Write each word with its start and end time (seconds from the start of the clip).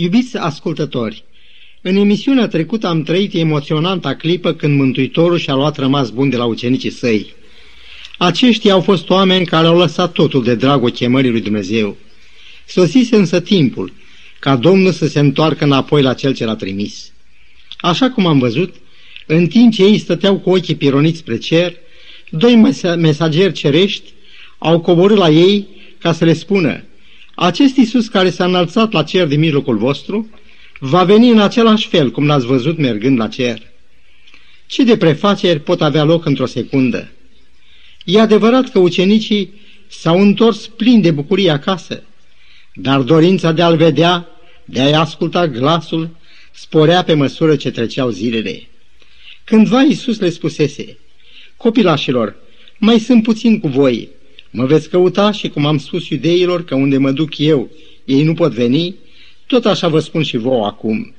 Iubiți 0.00 0.36
ascultători, 0.36 1.24
în 1.82 1.96
emisiunea 1.96 2.48
trecută 2.48 2.86
am 2.86 3.02
trăit 3.02 3.34
emoționanta 3.34 4.14
clipă 4.14 4.52
când 4.52 4.76
Mântuitorul 4.76 5.38
și-a 5.38 5.54
luat 5.54 5.76
rămas 5.76 6.10
bun 6.10 6.28
de 6.28 6.36
la 6.36 6.44
ucenicii 6.44 6.90
săi. 6.90 7.34
Aceștia 8.18 8.72
au 8.72 8.80
fost 8.80 9.10
oameni 9.10 9.46
care 9.46 9.66
au 9.66 9.76
lăsat 9.76 10.12
totul 10.12 10.44
de 10.44 10.54
dragul 10.54 10.90
chemării 10.90 11.30
lui 11.30 11.40
Dumnezeu. 11.40 11.96
Sosise 12.66 13.16
însă 13.16 13.40
timpul 13.40 13.92
ca 14.40 14.56
Domnul 14.56 14.92
să 14.92 15.06
se 15.06 15.18
întoarcă 15.18 15.64
înapoi 15.64 16.02
la 16.02 16.14
cel 16.14 16.34
ce 16.34 16.44
l-a 16.44 16.56
trimis. 16.56 17.12
Așa 17.76 18.10
cum 18.10 18.26
am 18.26 18.38
văzut, 18.38 18.74
în 19.26 19.46
timp 19.46 19.72
ce 19.72 19.84
ei 19.84 19.98
stăteau 19.98 20.38
cu 20.38 20.50
ochii 20.50 20.74
pironiți 20.74 21.18
spre 21.18 21.38
cer, 21.38 21.74
doi 22.30 22.74
mesageri 22.96 23.52
cerești 23.52 24.12
au 24.58 24.80
coborât 24.80 25.16
la 25.16 25.28
ei 25.28 25.66
ca 25.98 26.12
să 26.12 26.24
le 26.24 26.32
spună 26.32 26.82
acest 27.40 27.76
Iisus 27.76 28.08
care 28.08 28.30
s-a 28.30 28.44
înălțat 28.44 28.92
la 28.92 29.02
cer 29.02 29.26
din 29.26 29.38
mijlocul 29.38 29.76
vostru, 29.76 30.30
va 30.78 31.04
veni 31.04 31.30
în 31.30 31.40
același 31.40 31.88
fel 31.88 32.10
cum 32.10 32.26
l-ați 32.26 32.46
văzut 32.46 32.78
mergând 32.78 33.18
la 33.18 33.28
cer. 33.28 33.62
Ce 34.66 34.84
de 34.84 34.96
prefaceri 34.96 35.60
pot 35.60 35.82
avea 35.82 36.04
loc 36.04 36.24
într-o 36.24 36.46
secundă? 36.46 37.10
E 38.04 38.20
adevărat 38.20 38.70
că 38.70 38.78
ucenicii 38.78 39.52
s-au 39.86 40.20
întors 40.20 40.66
plini 40.66 41.02
de 41.02 41.10
bucurie 41.10 41.50
acasă, 41.50 42.02
dar 42.74 43.00
dorința 43.00 43.52
de 43.52 43.62
a-l 43.62 43.76
vedea, 43.76 44.28
de 44.64 44.80
a-i 44.80 44.92
asculta 44.92 45.46
glasul, 45.46 46.16
sporea 46.52 47.02
pe 47.02 47.14
măsură 47.14 47.56
ce 47.56 47.70
treceau 47.70 48.10
zilele. 48.10 48.68
Cândva 49.44 49.82
Iisus 49.82 50.18
le 50.18 50.30
spusese, 50.30 50.98
Copilașilor, 51.56 52.36
mai 52.78 52.98
sunt 52.98 53.22
puțin 53.22 53.60
cu 53.60 53.68
voi, 53.68 54.08
mă 54.50 54.66
veți 54.66 54.88
căuta 54.88 55.32
și 55.32 55.48
cum 55.48 55.66
am 55.66 55.78
spus 55.78 56.08
iudeilor 56.08 56.64
că 56.64 56.74
unde 56.74 56.98
mă 56.98 57.10
duc 57.10 57.38
eu, 57.38 57.70
ei 58.04 58.22
nu 58.22 58.34
pot 58.34 58.52
veni, 58.52 58.94
tot 59.46 59.66
așa 59.66 59.88
vă 59.88 59.98
spun 59.98 60.22
și 60.22 60.36
vouă 60.36 60.66
acum. 60.66 61.14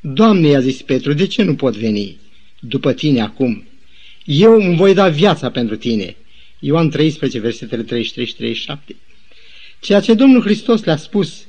Doamne, 0.00 0.48
i-a 0.48 0.60
zis 0.60 0.82
Petru, 0.82 1.12
de 1.12 1.26
ce 1.26 1.42
nu 1.42 1.54
pot 1.54 1.76
veni 1.76 2.16
după 2.60 2.92
tine 2.92 3.20
acum? 3.20 3.64
Eu 4.24 4.62
îmi 4.62 4.76
voi 4.76 4.94
da 4.94 5.08
viața 5.08 5.50
pentru 5.50 5.76
tine. 5.76 6.16
Ioan 6.58 6.90
13, 6.90 7.40
versetele 7.40 7.82
33 7.82 8.26
și 8.26 8.34
37. 8.34 8.96
Ceea 9.80 10.00
ce 10.00 10.14
Domnul 10.14 10.42
Hristos 10.42 10.84
le-a 10.84 10.96
spus 10.96 11.46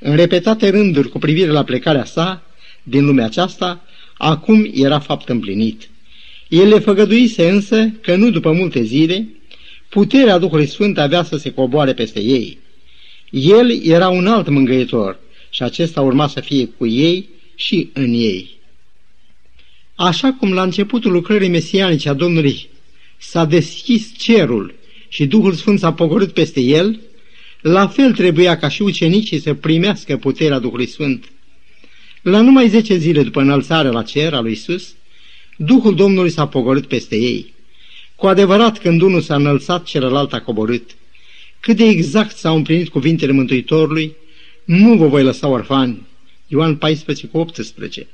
în 0.00 0.16
repetate 0.16 0.68
rânduri 0.68 1.08
cu 1.08 1.18
privire 1.18 1.50
la 1.50 1.64
plecarea 1.64 2.04
sa 2.04 2.42
din 2.82 3.04
lumea 3.04 3.24
aceasta, 3.24 3.84
acum 4.18 4.70
era 4.74 4.98
fapt 4.98 5.28
împlinit. 5.28 5.88
El 6.48 6.68
le 6.68 6.78
făgăduise 6.78 7.50
însă 7.50 7.88
că 8.00 8.16
nu 8.16 8.30
după 8.30 8.52
multe 8.52 8.82
zile, 8.82 9.28
puterea 9.94 10.38
Duhului 10.38 10.66
Sfânt 10.66 10.98
avea 10.98 11.22
să 11.22 11.36
se 11.36 11.52
coboare 11.52 11.92
peste 11.92 12.20
ei. 12.20 12.58
El 13.30 13.82
era 13.84 14.08
un 14.08 14.26
alt 14.26 14.48
mângâietor, 14.48 15.18
și 15.50 15.62
acesta 15.62 16.00
urma 16.00 16.28
să 16.28 16.40
fie 16.40 16.66
cu 16.66 16.86
ei 16.86 17.28
și 17.54 17.90
în 17.92 18.12
ei. 18.12 18.50
Așa 19.94 20.32
cum 20.32 20.52
la 20.52 20.62
începutul 20.62 21.12
lucrării 21.12 21.48
mesianice 21.48 22.08
a 22.08 22.12
Domnului 22.12 22.68
s-a 23.18 23.44
deschis 23.44 24.12
cerul 24.18 24.74
și 25.08 25.26
Duhul 25.26 25.52
Sfânt 25.52 25.78
s-a 25.78 25.92
pogorât 25.92 26.32
peste 26.32 26.60
el, 26.60 27.00
la 27.60 27.86
fel 27.86 28.12
trebuia 28.12 28.58
ca 28.58 28.68
și 28.68 28.82
ucenicii 28.82 29.40
să 29.40 29.54
primească 29.54 30.16
puterea 30.16 30.58
Duhului 30.58 30.86
Sfânt. 30.86 31.24
La 32.22 32.40
numai 32.40 32.68
zece 32.68 32.96
zile 32.96 33.22
după 33.22 33.40
înălțarea 33.40 33.90
la 33.90 34.02
cer 34.02 34.34
a 34.34 34.40
lui 34.40 34.52
Isus, 34.52 34.94
Duhul 35.56 35.94
Domnului 35.94 36.30
s-a 36.30 36.46
pogorât 36.46 36.86
peste 36.86 37.16
ei. 37.16 37.53
Cu 38.24 38.30
adevărat, 38.30 38.78
când 38.78 39.00
unul 39.00 39.20
s-a 39.20 39.34
înălțat, 39.34 39.84
celălalt 39.84 40.32
a 40.32 40.40
coborât. 40.40 40.90
Cât 41.60 41.76
de 41.76 41.84
exact 41.84 42.36
s-au 42.36 42.56
împlinit 42.56 42.88
cuvintele 42.88 43.32
Mântuitorului, 43.32 44.16
nu 44.64 44.96
vă 44.96 45.06
voi 45.06 45.22
lăsa 45.22 45.48
orfani. 45.48 46.06
Ioan 46.46 46.76
14 46.76 47.26
cu 47.26 47.38
18. 47.38 48.06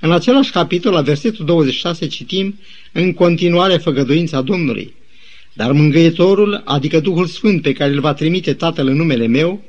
În 0.00 0.12
același 0.12 0.50
capitol, 0.50 0.92
la 0.92 1.00
versetul 1.00 1.44
26, 1.44 2.06
citim 2.06 2.58
în 2.92 3.12
continuare 3.12 3.76
făgăduința 3.76 4.40
Domnului. 4.40 4.94
Dar 5.52 5.72
mângâietorul, 5.72 6.62
adică 6.64 7.00
Duhul 7.00 7.26
Sfânt 7.26 7.62
pe 7.62 7.72
care 7.72 7.92
îl 7.92 8.00
va 8.00 8.14
trimite 8.14 8.54
Tatăl 8.54 8.86
în 8.86 8.96
numele 8.96 9.26
meu, 9.26 9.64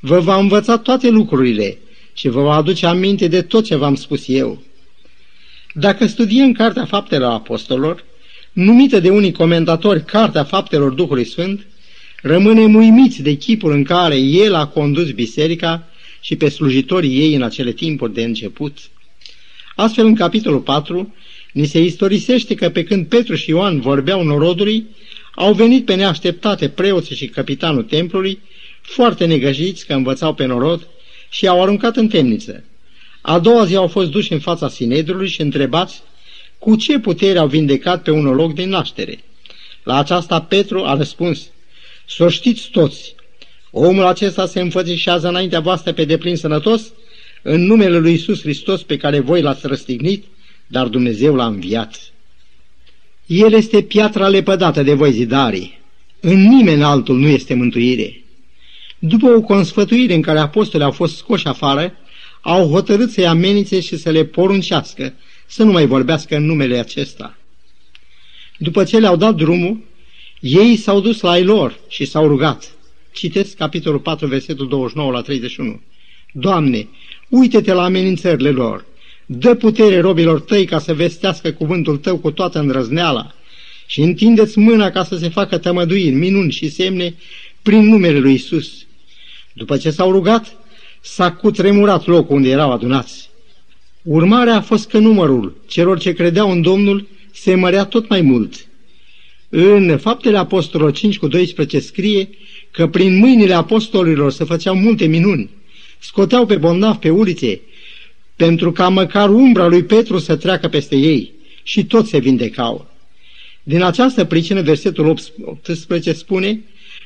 vă 0.00 0.20
va 0.20 0.36
învăța 0.36 0.78
toate 0.78 1.10
lucrurile 1.10 1.78
și 2.14 2.28
vă 2.28 2.42
va 2.42 2.54
aduce 2.54 2.86
aminte 2.86 3.28
de 3.28 3.42
tot 3.42 3.64
ce 3.64 3.76
v-am 3.76 3.94
spus 3.94 4.24
eu. 4.28 4.62
Dacă 5.74 6.06
studiem 6.06 6.52
Cartea 6.52 6.84
Faptelor 6.84 7.32
Apostolilor, 7.32 8.04
numită 8.54 9.00
de 9.00 9.10
unii 9.10 9.32
comentatori 9.32 10.04
Cartea 10.04 10.44
Faptelor 10.44 10.92
Duhului 10.92 11.24
Sfânt, 11.24 11.66
Rămânem 12.26 12.74
uimiți 12.74 13.22
de 13.22 13.34
chipul 13.34 13.72
în 13.72 13.84
care 13.84 14.16
El 14.16 14.54
a 14.54 14.66
condus 14.66 15.10
biserica 15.10 15.88
și 16.20 16.36
pe 16.36 16.48
slujitorii 16.48 17.18
ei 17.18 17.34
în 17.34 17.42
acele 17.42 17.72
timpuri 17.72 18.14
de 18.14 18.22
început. 18.22 18.78
Astfel, 19.76 20.06
în 20.06 20.14
capitolul 20.14 20.60
4, 20.60 21.14
ni 21.52 21.66
se 21.66 21.82
istorisește 21.82 22.54
că 22.54 22.68
pe 22.70 22.84
când 22.84 23.06
Petru 23.06 23.34
și 23.34 23.50
Ioan 23.50 23.80
vorbeau 23.80 24.22
norodului, 24.22 24.86
au 25.34 25.52
venit 25.52 25.84
pe 25.84 25.94
neașteptate 25.94 26.68
preoții 26.68 27.16
și 27.16 27.26
capitanul 27.26 27.82
templului, 27.82 28.38
foarte 28.80 29.26
negăjiți 29.26 29.86
că 29.86 29.94
învățau 29.94 30.34
pe 30.34 30.46
norod 30.46 30.88
și 31.30 31.46
au 31.46 31.62
aruncat 31.62 31.96
în 31.96 32.08
temniță. 32.08 32.64
A 33.20 33.38
doua 33.38 33.64
zi 33.64 33.76
au 33.76 33.86
fost 33.86 34.10
duși 34.10 34.32
în 34.32 34.40
fața 34.40 34.68
Sinedrului 34.68 35.28
și 35.28 35.40
întrebați 35.40 36.02
cu 36.64 36.76
ce 36.76 36.98
putere 36.98 37.38
au 37.38 37.46
vindecat 37.46 38.02
pe 38.02 38.10
un 38.10 38.24
loc 38.24 38.54
de 38.54 38.64
naștere. 38.64 39.24
La 39.82 39.98
aceasta 39.98 40.40
Petru 40.40 40.84
a 40.84 40.96
răspuns, 40.96 41.46
să 42.08 42.28
știți 42.28 42.68
toți, 42.70 43.14
omul 43.70 44.04
acesta 44.04 44.46
se 44.46 44.60
înfățișează 44.60 45.28
înaintea 45.28 45.60
voastră 45.60 45.92
pe 45.92 46.04
deplin 46.04 46.36
sănătos 46.36 46.92
în 47.42 47.66
numele 47.66 47.98
lui 47.98 48.12
Isus 48.12 48.40
Hristos 48.40 48.82
pe 48.82 48.96
care 48.96 49.20
voi 49.20 49.42
l-ați 49.42 49.66
răstignit, 49.66 50.24
dar 50.66 50.86
Dumnezeu 50.86 51.34
l-a 51.34 51.46
înviat. 51.46 52.12
El 53.26 53.52
este 53.52 53.82
piatra 53.82 54.28
lepădată 54.28 54.82
de 54.82 54.94
voi 54.94 55.12
zidarii. 55.12 55.80
În 56.20 56.48
nimeni 56.48 56.82
altul 56.82 57.18
nu 57.18 57.28
este 57.28 57.54
mântuire. 57.54 58.24
După 58.98 59.26
o 59.26 59.40
consfătuire 59.40 60.14
în 60.14 60.22
care 60.22 60.38
apostolii 60.38 60.86
au 60.86 60.92
fost 60.92 61.16
scoși 61.16 61.46
afară, 61.46 61.92
au 62.40 62.68
hotărât 62.68 63.10
să-i 63.10 63.26
amenințe 63.26 63.80
și 63.80 63.96
să 63.96 64.10
le 64.10 64.24
poruncească 64.24 65.14
să 65.54 65.62
nu 65.62 65.72
mai 65.72 65.86
vorbească 65.86 66.36
în 66.36 66.44
numele 66.44 66.78
acesta. 66.78 67.38
După 68.58 68.84
ce 68.84 68.98
le-au 68.98 69.16
dat 69.16 69.34
drumul, 69.34 69.78
ei 70.40 70.76
s-au 70.76 71.00
dus 71.00 71.20
la 71.20 71.36
ei 71.36 71.44
lor 71.44 71.78
și 71.88 72.04
s-au 72.04 72.26
rugat. 72.26 72.72
Citesc 73.12 73.56
capitolul 73.56 73.98
4, 73.98 74.26
versetul 74.26 74.68
29 74.68 75.10
la 75.10 75.20
31. 75.20 75.80
Doamne, 76.32 76.88
uite-te 77.28 77.72
la 77.72 77.84
amenințările 77.84 78.50
lor. 78.50 78.84
Dă 79.26 79.54
putere 79.54 80.00
robilor 80.00 80.40
tăi 80.40 80.64
ca 80.64 80.78
să 80.78 80.94
vestească 80.94 81.52
cuvântul 81.52 81.96
tău 81.96 82.18
cu 82.18 82.30
toată 82.30 82.58
îndrăzneala 82.58 83.34
și 83.86 84.00
întindeți 84.00 84.58
mâna 84.58 84.90
ca 84.90 85.04
să 85.04 85.16
se 85.16 85.28
facă 85.28 85.58
tămăduiri, 85.58 86.14
minuni 86.14 86.52
și 86.52 86.70
semne 86.70 87.14
prin 87.62 87.88
numele 87.88 88.18
lui 88.18 88.34
Isus. 88.34 88.86
După 89.52 89.76
ce 89.76 89.90
s-au 89.90 90.10
rugat, 90.10 90.56
s-a 91.00 91.32
cutremurat 91.32 92.06
locul 92.06 92.36
unde 92.36 92.48
erau 92.48 92.72
adunați. 92.72 93.32
Urmarea 94.04 94.56
a 94.56 94.60
fost 94.60 94.88
că 94.88 94.98
numărul 94.98 95.56
celor 95.66 95.98
ce 95.98 96.12
credeau 96.12 96.50
în 96.50 96.62
Domnul 96.62 97.06
se 97.32 97.54
mărea 97.54 97.84
tot 97.84 98.08
mai 98.08 98.20
mult 98.20 98.66
în 99.48 99.98
Faptele 99.98 100.38
Apostolilor 100.38 100.92
5 100.92 101.18
cu 101.18 101.28
12 101.28 101.78
scrie 101.78 102.28
că 102.70 102.86
prin 102.88 103.16
mâinile 103.16 103.54
apostolilor 103.54 104.32
se 104.32 104.44
făceau 104.44 104.76
multe 104.76 105.06
minuni. 105.06 105.50
Scoteau 105.98 106.46
pe 106.46 106.56
bolnavi 106.56 106.98
pe 106.98 107.10
ulițe 107.10 107.60
pentru 108.36 108.72
ca 108.72 108.88
măcar 108.88 109.30
umbra 109.30 109.66
lui 109.66 109.84
Petru 109.84 110.18
să 110.18 110.36
treacă 110.36 110.68
peste 110.68 110.96
ei 110.96 111.32
și 111.62 111.84
toți 111.84 112.10
se 112.10 112.18
vindecau. 112.18 112.90
Din 113.62 113.82
această 113.82 114.24
pricină, 114.24 114.62
versetul 114.62 115.16
18 115.44 116.12
spune 116.12 116.60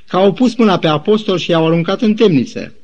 că 0.09 0.17
au 0.17 0.33
pus 0.33 0.55
mâna 0.55 0.79
pe 0.79 0.87
apostol 0.87 1.39
și 1.39 1.51
i-au 1.51 1.67
aruncat 1.67 2.03
în 2.03 2.15
temniță. 2.15 2.75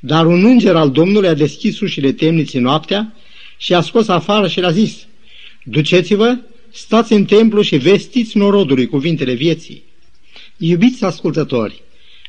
Dar 0.00 0.26
un 0.26 0.44
înger 0.44 0.76
al 0.76 0.90
Domnului 0.90 1.28
a 1.28 1.34
deschis 1.34 1.80
ușile 1.80 2.12
temniții 2.12 2.60
noaptea 2.60 3.14
și 3.56 3.74
a 3.74 3.80
scos 3.80 4.08
afară 4.08 4.48
și 4.48 4.60
le-a 4.60 4.70
zis, 4.70 5.06
Duceți-vă 5.64 6.38
stați 6.72 7.12
în 7.12 7.24
templu 7.24 7.62
și 7.62 7.76
vestiți 7.76 8.36
norodului 8.36 8.86
cuvintele 8.86 9.32
vieții. 9.32 9.82
Iubiți 10.56 11.04
ascultători, 11.04 11.82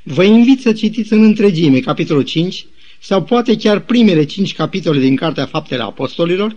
vă 0.03 0.23
invit 0.23 0.61
să 0.61 0.73
citiți 0.73 1.13
în 1.13 1.23
întregime 1.23 1.79
capitolul 1.79 2.23
5 2.23 2.65
sau 2.99 3.23
poate 3.23 3.57
chiar 3.57 3.79
primele 3.79 4.25
5 4.25 4.53
capitole 4.53 4.99
din 4.99 5.15
Cartea 5.15 5.45
Faptele 5.45 5.83
Apostolilor 5.83 6.55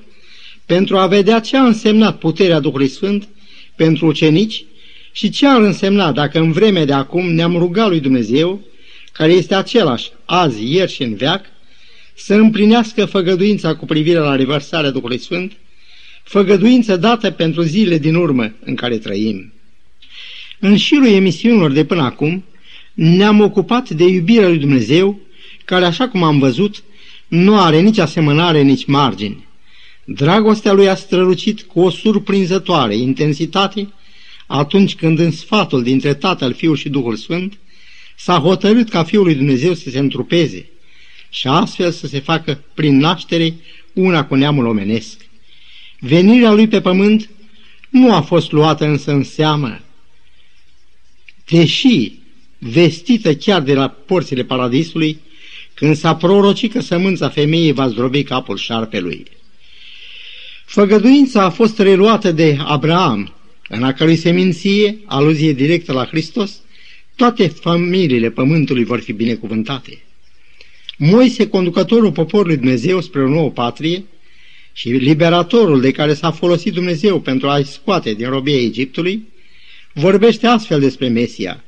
pentru 0.67 0.99
a 0.99 1.07
vedea 1.07 1.41
ce 1.41 1.57
a 1.57 1.65
însemnat 1.65 2.19
puterea 2.19 2.61
Duhului 2.61 2.89
Sfânt 2.89 3.29
pentru 3.77 4.07
ucenici 4.07 4.65
și 5.13 5.31
ce 5.31 5.47
ar 5.47 5.61
însemna 5.61 6.13
dacă 6.13 6.39
în 6.39 6.53
vremea 6.53 6.85
de 6.85 6.93
acum 6.93 7.33
ne-am 7.33 7.57
rugat 7.57 7.89
lui 7.89 8.01
Dumnezeu, 8.01 8.61
care 9.13 9.33
este 9.33 9.55
același 9.55 10.11
azi, 10.25 10.73
ieri 10.73 10.93
și 10.93 11.03
în 11.03 11.15
veac, 11.15 11.45
să 12.25 12.35
împlinească 12.35 13.05
făgăduința 13.05 13.75
cu 13.75 13.85
privire 13.85 14.19
la 14.19 14.37
revărsarea 14.37 14.91
Duhului 14.91 15.19
Sfânt 15.19 15.53
făgăduință 16.23 16.97
dată 16.97 17.31
pentru 17.31 17.63
zile 17.63 17.99
din 17.99 18.15
urmă 18.15 18.53
în 18.65 18.75
care 18.75 18.99
trăim. 18.99 19.53
În 20.59 20.77
șirul 20.77 21.07
emisiunilor 21.07 21.71
de 21.71 21.85
până 21.85 22.03
acum, 22.03 22.45
ne-am 22.95 23.41
ocupat 23.41 23.91
de 23.91 24.05
iubirea 24.05 24.49
lui 24.49 24.59
Dumnezeu, 24.59 25.21
care, 25.65 25.85
așa 25.85 26.09
cum 26.09 26.23
am 26.23 26.39
văzut, 26.39 26.83
nu 27.29 27.61
are 27.61 27.81
nici 27.81 27.99
asemănare, 27.99 28.63
nici 28.63 28.85
margini. 28.85 29.47
Dragostea 30.05 30.73
lui 30.73 30.89
a 30.89 30.95
strălucit 30.95 31.63
cu 31.63 31.81
o 31.81 31.91
surprinzătoare 31.91 32.97
intensitate 32.97 33.93
atunci 34.47 34.95
când 34.95 35.19
în 35.19 35.31
sfatul 35.31 35.83
dintre 35.83 36.15
Tatăl, 36.15 36.55
Fiul 36.55 36.77
și 36.77 36.89
Duhul 36.89 37.17
Sfânt 37.17 37.59
s-a 38.17 38.39
hotărât 38.39 38.89
ca 38.89 39.05
Fiul 39.05 39.25
lui 39.25 39.35
Dumnezeu 39.35 39.75
să 39.75 39.91
se 39.91 39.99
întrupeze 39.99 40.71
și 41.31 41.47
astfel 41.47 41.91
să 41.91 42.07
se 42.07 42.21
facă 42.21 42.65
prin 42.75 42.97
naștere 42.97 43.55
una 43.93 44.25
cu 44.25 44.35
neamul 44.35 44.67
omenesc. 44.67 45.21
Venirea 45.99 46.53
lui 46.53 46.69
pe 46.69 46.81
pământ 46.81 47.31
nu 47.89 48.15
a 48.15 48.21
fost 48.21 48.53
luată 48.53 48.85
însă 48.85 49.11
în 49.11 49.23
seamă, 49.23 49.81
deși 51.45 52.13
vestită 52.59 53.35
chiar 53.35 53.63
de 53.63 53.75
la 53.75 53.89
porțile 53.89 54.45
paradisului, 54.45 55.19
când 55.75 55.97
s-a 55.97 56.17
prorocit 56.17 56.73
că 56.73 56.81
sămânța 56.81 57.29
femeii 57.29 57.73
va 57.73 57.89
zdrobi 57.89 58.23
capul 58.23 58.57
șarpelui. 58.57 59.27
Făgăduința 60.65 61.43
a 61.43 61.51
fost 61.51 61.79
reluată 61.79 62.33
de 62.33 62.57
Abraham, 62.65 63.35
în 63.69 63.83
a 63.83 63.93
cărui 63.93 64.17
seminție, 64.17 64.99
aluzie 65.05 65.53
directă 65.53 65.93
la 65.93 66.07
Hristos, 66.07 66.61
toate 67.15 67.49
familiile 67.49 68.31
pământului 68.31 68.85
vor 68.85 69.01
fi 69.01 69.13
binecuvântate. 69.13 70.03
Moise, 71.03 71.49
conducătorul 71.49 72.13
poporului 72.13 72.57
Dumnezeu 72.57 73.01
spre 73.01 73.23
o 73.23 73.29
nouă 73.29 73.51
patrie 73.51 74.05
și 74.73 74.89
liberatorul 74.89 75.81
de 75.81 75.91
care 75.91 76.15
s-a 76.15 76.31
folosit 76.31 76.73
Dumnezeu 76.73 77.21
pentru 77.21 77.49
a-i 77.49 77.65
scoate 77.65 78.13
din 78.13 78.29
robia 78.29 78.61
Egiptului, 78.61 79.23
vorbește 79.93 80.47
astfel 80.47 80.81
despre 80.81 81.09
Mesia. 81.09 81.65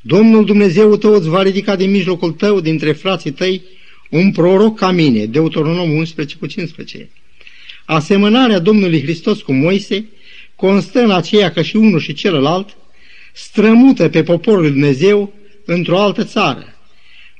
Domnul 0.00 0.44
Dumnezeu 0.44 0.96
tău 0.96 1.14
îți 1.14 1.28
va 1.28 1.42
ridica 1.42 1.76
din 1.76 1.90
mijlocul 1.90 2.32
tău, 2.32 2.60
dintre 2.60 2.92
frații 2.92 3.30
tăi, 3.30 3.62
un 4.10 4.32
proroc 4.32 4.78
ca 4.78 4.90
mine, 4.90 5.26
Deuteronom 5.26 5.90
11 5.90 6.36
cu 6.36 6.46
15. 6.46 7.10
Asemănarea 7.84 8.58
Domnului 8.58 9.02
Hristos 9.02 9.40
cu 9.40 9.52
Moise 9.52 10.06
constă 10.56 11.00
în 11.00 11.10
aceea 11.10 11.52
că 11.52 11.62
și 11.62 11.76
unul 11.76 12.00
și 12.00 12.12
celălalt 12.12 12.76
strămută 13.32 14.08
pe 14.08 14.22
poporul 14.22 14.70
Dumnezeu 14.70 15.32
într-o 15.64 16.00
altă 16.00 16.24
țară. 16.24 16.71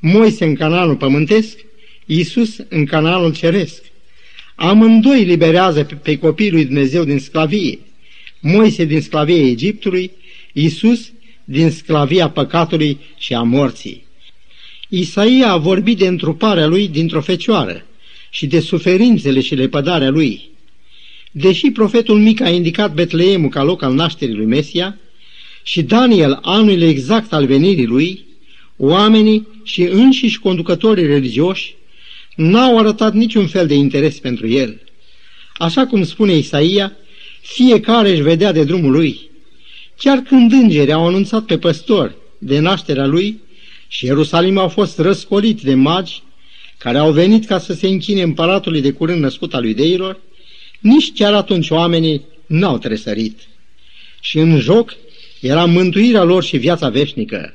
Moise 0.04 0.44
în 0.44 0.54
canalul 0.54 0.96
pământesc, 0.96 1.58
Iisus 2.06 2.56
în 2.69 2.84
canalul 2.84 3.34
ceresc. 3.34 3.82
Amândoi 4.54 5.25
liberează 5.25 5.84
pe, 5.84 5.94
pe 5.94 6.19
copiii 6.19 6.50
lui 6.50 6.64
Dumnezeu 6.64 7.04
din 7.04 7.19
sclavie. 7.19 7.78
Moise 8.40 8.84
din 8.84 9.00
sclavie 9.00 9.50
Egiptului, 9.50 10.10
Iisus 10.52 11.12
din 11.44 11.70
sclavia 11.70 12.31
păcatului 12.31 12.99
și 13.19 13.34
a 13.34 13.43
morții. 13.43 14.04
Isaia 14.88 15.50
a 15.50 15.56
vorbit 15.56 15.99
de 15.99 16.06
întruparea 16.06 16.66
lui 16.66 16.88
dintr-o 16.88 17.20
fecioară 17.20 17.87
și 18.31 18.46
de 18.46 18.60
suferințele 18.60 19.40
și 19.40 19.55
lepădarea 19.55 20.10
lui. 20.10 20.50
Deși 21.31 21.70
profetul 21.70 22.19
mic 22.19 22.40
a 22.40 22.48
indicat 22.48 22.94
Betleemul 22.94 23.48
ca 23.48 23.62
loc 23.62 23.82
al 23.82 23.94
nașterii 23.94 24.34
lui 24.34 24.46
Mesia 24.46 24.98
și 25.62 25.82
Daniel 25.82 26.38
anul 26.43 26.81
exact 26.81 27.32
al 27.32 27.46
venirii 27.46 27.87
lui, 27.87 28.31
oamenii 28.84 29.49
și 29.62 29.82
înșiși 29.82 30.38
conducătorii 30.38 31.06
religioși 31.06 31.75
n-au 32.37 32.79
arătat 32.79 33.12
niciun 33.12 33.46
fel 33.46 33.67
de 33.67 33.75
interes 33.75 34.19
pentru 34.19 34.49
el. 34.49 34.81
Așa 35.56 35.87
cum 35.87 36.05
spune 36.05 36.37
Isaia, 36.37 36.93
fiecare 37.40 38.11
își 38.11 38.23
vedea 38.23 38.52
de 38.52 38.64
drumul 38.64 38.93
lui. 38.93 39.31
Chiar 39.99 40.19
când 40.19 40.52
îngerii 40.52 40.93
au 40.93 41.06
anunțat 41.06 41.44
pe 41.44 41.58
păstori 41.58 42.17
de 42.38 42.58
nașterea 42.58 43.06
lui 43.06 43.40
și 43.88 44.05
Ierusalim 44.05 44.58
au 44.58 44.69
fost 44.69 44.99
răscolit 44.99 45.61
de 45.61 45.75
magi 45.75 46.23
care 46.79 46.99
au 46.99 47.12
venit 47.12 47.46
ca 47.46 47.58
să 47.58 47.73
se 47.73 47.87
închine 47.87 48.23
împăratului 48.23 48.81
de 48.81 48.90
curând 48.90 49.20
născut 49.20 49.55
al 49.55 49.64
iudeilor, 49.64 50.20
nici 50.81 51.12
chiar 51.14 51.34
atunci 51.34 51.70
oamenii 51.70 52.23
n-au 52.46 52.79
tresărit. 52.79 53.38
Și 54.20 54.38
în 54.38 54.58
joc 54.58 54.94
era 55.40 55.64
mântuirea 55.64 56.23
lor 56.23 56.44
și 56.44 56.56
viața 56.56 56.88
veșnică. 56.88 57.55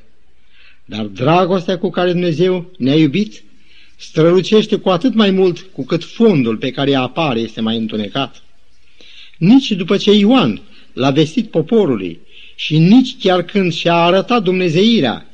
Dar 0.90 1.06
dragostea 1.06 1.78
cu 1.78 1.90
care 1.90 2.12
Dumnezeu 2.12 2.72
ne-a 2.78 2.96
iubit 2.96 3.44
strălucește 3.98 4.76
cu 4.76 4.90
atât 4.90 5.14
mai 5.14 5.32
mult 5.32 5.60
cu 5.60 5.86
cât 5.86 6.04
fondul 6.04 6.58
pe 6.58 6.72
care 6.72 6.92
ea 6.92 7.02
apare 7.02 7.40
este 7.40 7.62
mai 7.62 7.78
întunecat. 7.78 8.44
Nici 9.38 9.72
după 9.72 9.98
ce 9.98 10.12
Ioan 10.12 10.62
l-a 10.94 11.12
vestit 11.12 11.50
poporului 11.50 12.20
și 12.56 12.78
nici 12.78 13.16
chiar 13.20 13.44
când 13.44 13.74
și-a 13.74 13.96
arătat 13.96 14.44
dumnezeirea, 14.44 15.26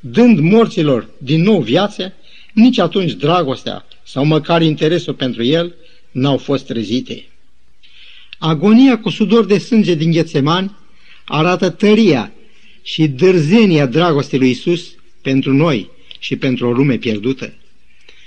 dând 0.00 0.38
morților 0.38 1.08
din 1.18 1.42
nou 1.42 1.60
viață, 1.60 2.12
nici 2.52 2.78
atunci 2.78 3.12
dragostea 3.12 3.84
sau 4.04 4.24
măcar 4.24 4.62
interesul 4.62 5.14
pentru 5.14 5.42
el 5.42 5.74
n-au 6.10 6.36
fost 6.36 6.66
trezite. 6.66 7.24
Agonia 8.38 8.98
cu 8.98 9.10
sudor 9.10 9.44
de 9.44 9.58
sânge 9.58 9.94
din 9.94 10.10
Ghețemani 10.10 10.76
arată 11.24 11.70
tăria 11.70 12.32
și 12.82 13.08
dârzenia 13.08 13.86
dragostei 13.86 14.38
lui 14.38 14.50
Isus 14.50 14.95
pentru 15.26 15.52
noi 15.52 15.90
și 16.18 16.36
pentru 16.36 16.66
o 16.66 16.72
lume 16.72 16.96
pierdută. 16.96 17.52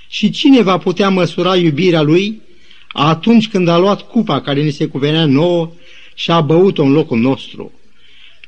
Și 0.08 0.30
cine 0.30 0.62
va 0.62 0.78
putea 0.78 1.08
măsura 1.08 1.56
iubirea 1.56 2.02
lui 2.02 2.40
atunci 2.88 3.48
când 3.48 3.68
a 3.68 3.78
luat 3.78 4.08
cupa 4.08 4.40
care 4.40 4.62
ni 4.62 4.70
se 4.70 4.86
cuvenea 4.86 5.24
nouă 5.26 5.72
și 6.14 6.30
a 6.30 6.40
băut-o 6.40 6.82
în 6.82 6.92
locul 6.92 7.18
nostru? 7.18 7.72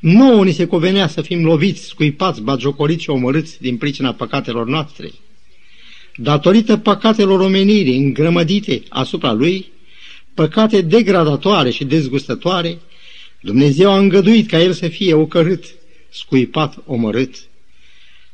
Nouă 0.01 0.45
ni 0.45 0.53
se 0.53 0.65
cuvenea 0.65 1.07
să 1.07 1.21
fim 1.23 1.45
loviți, 1.45 1.85
scuipați, 1.85 2.43
bagiocoriți 2.43 3.03
și 3.03 3.11
omorâți 3.11 3.61
din 3.61 3.77
pricina 3.77 4.13
păcatelor 4.13 4.67
noastre. 4.67 5.11
Datorită 6.17 6.77
păcatelor 6.77 7.41
omenirii 7.41 7.97
îngrămădite 7.97 8.83
asupra 8.89 9.33
lui, 9.33 9.73
păcate 10.35 10.81
degradatoare 10.81 11.71
și 11.71 11.85
dezgustătoare, 11.85 12.79
Dumnezeu 13.41 13.91
a 13.91 13.99
îngăduit 13.99 14.49
ca 14.49 14.61
el 14.61 14.73
să 14.73 14.89
fie 14.89 15.15
ocărât, 15.15 15.65
scuipat, 16.11 16.77
omorât. 16.87 17.51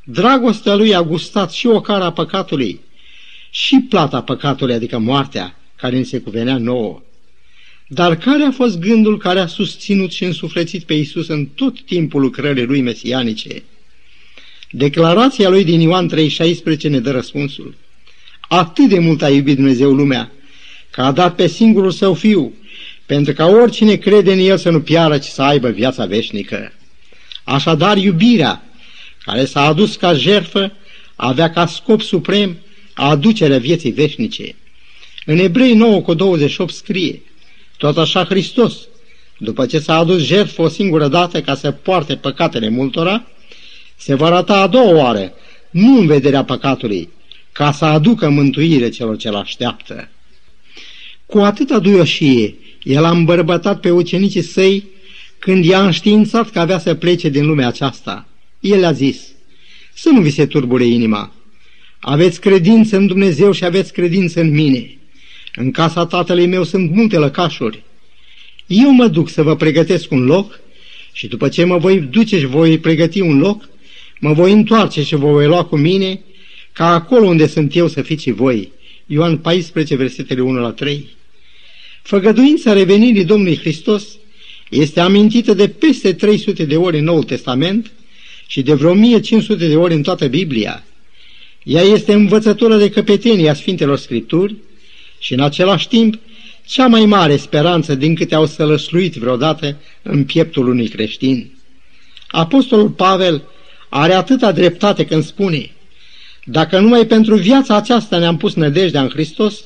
Dragostea 0.03 0.75
lui 0.75 0.95
a 0.95 1.01
gustat 1.01 1.51
și 1.51 1.67
o 1.67 1.81
cara 1.81 2.11
păcatului, 2.11 2.79
și 3.49 3.85
plata 3.89 4.21
păcatului, 4.21 4.73
adică 4.73 4.97
moartea, 4.97 5.59
care 5.75 5.97
îi 5.97 6.03
se 6.03 6.19
cuvenea 6.19 6.57
nouă. 6.57 7.01
Dar 7.87 8.17
care 8.17 8.43
a 8.43 8.51
fost 8.51 8.79
gândul 8.79 9.17
care 9.17 9.39
a 9.39 9.47
susținut 9.47 10.11
și 10.11 10.23
însuflețit 10.23 10.83
pe 10.83 10.93
Isus 10.93 11.27
în 11.27 11.45
tot 11.45 11.81
timpul 11.81 12.21
lucrării 12.21 12.65
lui 12.65 12.81
mesianice? 12.81 13.63
Declarația 14.71 15.49
lui 15.49 15.63
din 15.63 15.79
Ioan 15.79 16.09
3,16 16.15 16.81
ne 16.81 16.99
dă 16.99 17.11
răspunsul. 17.11 17.75
Atât 18.47 18.89
de 18.89 18.99
mult 18.99 19.21
a 19.21 19.29
iubit 19.29 19.55
Dumnezeu 19.55 19.91
lumea, 19.91 20.31
că 20.91 21.01
a 21.01 21.11
dat 21.11 21.35
pe 21.35 21.47
singurul 21.47 21.91
său 21.91 22.13
fiu, 22.13 22.53
pentru 23.05 23.33
ca 23.33 23.45
oricine 23.45 23.95
crede 23.95 24.33
în 24.33 24.39
el 24.39 24.57
să 24.57 24.69
nu 24.69 24.81
piară, 24.81 25.17
ci 25.17 25.25
să 25.25 25.41
aibă 25.41 25.69
viața 25.69 26.05
veșnică. 26.05 26.73
Așadar, 27.43 27.97
iubirea, 27.97 28.68
care 29.29 29.45
s-a 29.45 29.61
adus 29.61 29.95
ca 29.95 30.13
jertfă, 30.13 30.71
avea 31.15 31.49
ca 31.49 31.65
scop 31.65 32.01
suprem 32.01 32.57
aducerea 32.93 33.57
vieții 33.57 33.91
veșnice. 33.91 34.55
În 35.25 35.37
Ebrei 35.37 35.73
9 35.73 36.01
cu 36.01 36.13
28 36.13 36.73
scrie, 36.73 37.21
tot 37.77 37.97
așa 37.97 38.23
Hristos, 38.23 38.73
după 39.37 39.65
ce 39.65 39.79
s-a 39.79 39.95
adus 39.95 40.25
jertfă 40.25 40.61
o 40.61 40.67
singură 40.67 41.07
dată 41.07 41.41
ca 41.41 41.55
să 41.55 41.71
poarte 41.71 42.15
păcatele 42.15 42.69
multora, 42.69 43.27
se 43.95 44.15
va 44.15 44.25
arăta 44.25 44.61
a 44.61 44.67
doua 44.67 45.03
oară, 45.03 45.33
nu 45.69 45.99
în 45.99 46.07
vederea 46.07 46.43
păcatului, 46.43 47.09
ca 47.51 47.71
să 47.71 47.85
aducă 47.85 48.29
mântuire 48.29 48.89
celor 48.89 49.17
ce-l 49.17 49.35
așteaptă. 49.35 50.09
Cu 51.25 51.39
atâta 51.39 51.79
duioșie, 51.79 52.55
el 52.83 53.05
a 53.05 53.09
îmbărbătat 53.09 53.79
pe 53.79 53.91
ucenicii 53.91 54.41
săi 54.41 54.83
când 55.39 55.65
i-a 55.65 55.83
înștiințat 55.83 56.49
că 56.49 56.59
avea 56.59 56.79
să 56.79 56.93
plece 56.93 57.29
din 57.29 57.45
lumea 57.45 57.67
aceasta. 57.67 58.23
El 58.59 58.85
a 58.85 58.91
zis, 58.91 59.17
să 59.93 60.09
nu 60.09 60.21
vi 60.21 60.29
se 60.29 60.45
turbure 60.45 60.85
inima. 60.85 61.33
Aveți 61.99 62.39
credință 62.39 62.97
în 62.97 63.07
Dumnezeu 63.07 63.51
și 63.51 63.65
aveți 63.65 63.93
credință 63.93 64.41
în 64.41 64.49
mine. 64.49 64.97
În 65.55 65.71
casa 65.71 66.05
tatălui 66.05 66.45
meu 66.45 66.63
sunt 66.63 66.91
multe 66.91 67.17
lăcașuri. 67.17 67.83
Eu 68.67 68.91
mă 68.91 69.07
duc 69.07 69.29
să 69.29 69.43
vă 69.43 69.55
pregătesc 69.55 70.11
un 70.11 70.25
loc 70.25 70.59
și 71.11 71.27
după 71.27 71.49
ce 71.49 71.63
mă 71.63 71.77
voi 71.77 71.99
duce 71.99 72.39
și 72.39 72.45
voi 72.45 72.77
pregăti 72.77 73.19
un 73.21 73.39
loc, 73.39 73.69
mă 74.19 74.33
voi 74.33 74.51
întoarce 74.51 75.03
și 75.03 75.15
vă 75.15 75.31
voi 75.31 75.45
lua 75.45 75.63
cu 75.63 75.77
mine, 75.77 76.21
ca 76.73 76.93
acolo 76.93 77.25
unde 77.25 77.47
sunt 77.47 77.75
eu 77.75 77.87
să 77.87 78.01
fiți 78.01 78.23
și 78.23 78.31
voi. 78.31 78.71
Ioan 79.05 79.37
14, 79.37 79.95
versetele 79.95 80.41
1 80.41 80.59
la 80.59 80.71
3. 80.71 81.07
Făgăduința 82.01 82.73
revenirii 82.73 83.25
Domnului 83.25 83.57
Hristos 83.57 84.03
este 84.69 84.99
amintită 84.99 85.53
de 85.53 85.67
peste 85.67 86.13
300 86.13 86.65
de 86.65 86.77
ori 86.77 86.97
în 86.97 87.03
Noul 87.03 87.23
Testament 87.23 87.91
și 88.51 88.61
de 88.61 88.73
vreo 88.73 88.89
1500 88.89 89.67
de 89.67 89.75
ori 89.75 89.93
în 89.93 90.01
toată 90.01 90.27
Biblia. 90.27 90.83
Ea 91.63 91.81
este 91.81 92.13
învățătură 92.13 92.77
de 92.77 92.89
căpetenie 92.89 93.49
a 93.49 93.53
Sfintelor 93.53 93.97
Scripturi 93.97 94.55
și 95.19 95.33
în 95.33 95.39
același 95.39 95.87
timp 95.87 96.19
cea 96.65 96.87
mai 96.87 97.05
mare 97.05 97.37
speranță 97.37 97.95
din 97.95 98.15
câte 98.15 98.35
au 98.35 98.45
sălăsluit 98.45 99.15
vreodată 99.15 99.77
în 100.01 100.23
pieptul 100.23 100.67
unui 100.67 100.87
creștin. 100.87 101.51
Apostolul 102.27 102.89
Pavel 102.89 103.43
are 103.89 104.13
atâta 104.13 104.51
dreptate 104.51 105.05
când 105.05 105.23
spune 105.23 105.71
Dacă 106.43 106.79
numai 106.79 107.05
pentru 107.05 107.35
viața 107.35 107.75
aceasta 107.75 108.17
ne-am 108.17 108.37
pus 108.37 108.53
nădejdea 108.53 109.01
în 109.01 109.09
Hristos, 109.09 109.63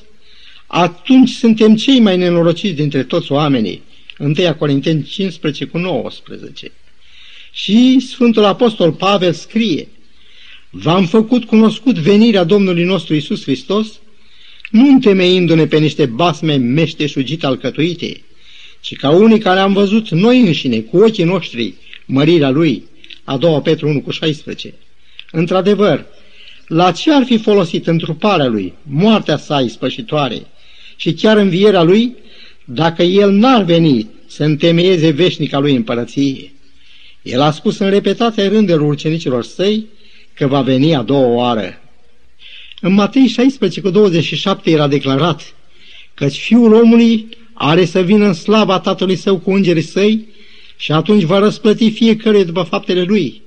atunci 0.66 1.30
suntem 1.30 1.76
cei 1.76 2.00
mai 2.00 2.16
nenorociți 2.16 2.74
dintre 2.74 3.02
toți 3.02 3.32
oamenii. 3.32 3.82
1 4.18 4.54
Corinteni 4.58 5.02
15 5.02 5.64
cu 5.64 5.78
19. 5.78 6.72
Și 7.56 8.00
Sfântul 8.00 8.44
Apostol 8.44 8.92
Pavel 8.92 9.32
scrie, 9.32 9.88
V-am 10.70 11.06
făcut 11.06 11.44
cunoscut 11.44 11.98
venirea 11.98 12.44
Domnului 12.44 12.84
nostru 12.84 13.14
Isus 13.14 13.42
Hristos, 13.42 13.86
nu 14.70 14.88
întemeindu-ne 14.88 15.66
pe 15.66 15.78
niște 15.78 16.06
basme 16.06 16.56
meșteșugit 16.56 17.44
alcătuite, 17.44 18.20
ci 18.80 18.96
ca 18.96 19.10
unii 19.10 19.38
care 19.38 19.60
am 19.60 19.72
văzut 19.72 20.08
noi 20.08 20.40
înșine, 20.40 20.78
cu 20.78 20.96
ochii 20.96 21.24
noștri, 21.24 21.74
mărirea 22.06 22.50
Lui, 22.50 22.84
a 23.24 23.36
doua 23.36 23.60
Petru 23.60 23.88
1 23.88 24.00
cu 24.00 24.10
16. 24.10 24.74
Într-adevăr, 25.30 26.06
la 26.66 26.92
ce 26.92 27.12
ar 27.12 27.24
fi 27.24 27.38
folosit 27.38 27.86
întruparea 27.86 28.46
Lui, 28.46 28.72
moartea 28.82 29.36
sa 29.36 29.60
ispășitoare 29.60 30.46
și 30.96 31.12
chiar 31.12 31.36
învierea 31.36 31.82
Lui, 31.82 32.14
dacă 32.64 33.02
El 33.02 33.30
n-ar 33.32 33.62
veni 33.62 34.08
să 34.26 34.44
întemeieze 34.44 35.10
veșnica 35.10 35.58
Lui 35.58 35.74
împărăție? 35.74 36.52
El 37.24 37.40
a 37.40 37.50
spus 37.50 37.78
în 37.78 37.90
repetate 37.90 38.46
rânduri 38.46 38.82
ucenicilor 38.82 39.44
săi 39.44 39.86
că 40.34 40.46
va 40.46 40.60
veni 40.60 40.94
a 40.94 41.02
doua 41.02 41.26
oară. 41.26 41.80
În 42.80 42.92
Matei 42.92 43.26
16 43.26 43.80
cu 43.80 43.90
27 43.90 44.70
era 44.70 44.88
declarat 44.88 45.54
că 46.14 46.28
Fiul 46.28 46.72
omului 46.72 47.28
are 47.52 47.84
să 47.84 48.00
vină 48.00 48.26
în 48.26 48.32
slava 48.32 48.80
Tatălui 48.80 49.16
Său 49.16 49.38
cu 49.38 49.50
îngerii 49.50 49.82
săi 49.82 50.26
și 50.76 50.92
atunci 50.92 51.22
va 51.22 51.38
răsplăti 51.38 51.90
fiecare 51.90 52.44
după 52.44 52.62
faptele 52.62 53.02
lui. 53.02 53.42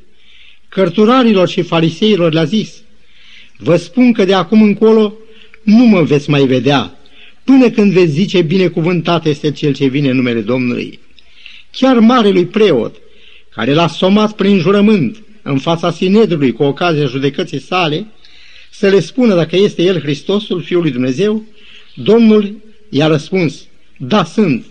Cărturarilor 0.69 1.47
și 1.47 1.61
fariseilor 1.61 2.33
le-a 2.33 2.43
zis, 2.43 2.81
Vă 3.57 3.75
spun 3.75 4.13
că 4.13 4.25
de 4.25 4.33
acum 4.33 4.61
încolo 4.61 5.13
nu 5.63 5.85
mă 5.85 6.01
veți 6.01 6.29
mai 6.29 6.45
vedea, 6.45 6.99
până 7.43 7.69
când 7.69 7.91
veți 7.91 8.11
zice 8.11 8.41
binecuvântat 8.41 9.25
este 9.25 9.51
cel 9.51 9.73
ce 9.73 9.87
vine 9.87 10.09
în 10.09 10.15
numele 10.15 10.41
Domnului. 10.41 10.99
Chiar 11.71 11.99
marelui 11.99 12.45
preot, 12.45 12.95
care 13.57 13.73
l-a 13.73 13.87
somat 13.87 14.31
prin 14.31 14.59
jurământ 14.59 15.23
în 15.41 15.57
fața 15.57 15.91
Sinedrului 15.91 16.51
cu 16.51 16.63
ocazia 16.63 17.05
judecății 17.05 17.59
sale, 17.59 18.07
să 18.71 18.87
le 18.87 18.99
spună 18.99 19.35
dacă 19.35 19.55
este 19.55 19.83
el 19.83 19.99
Hristosul, 19.99 20.61
Fiul 20.61 20.81
lui 20.81 20.91
Dumnezeu, 20.91 21.43
Domnul 21.95 22.55
i-a 22.89 23.07
răspuns, 23.07 23.65
da, 23.97 24.23
sunt, 24.23 24.65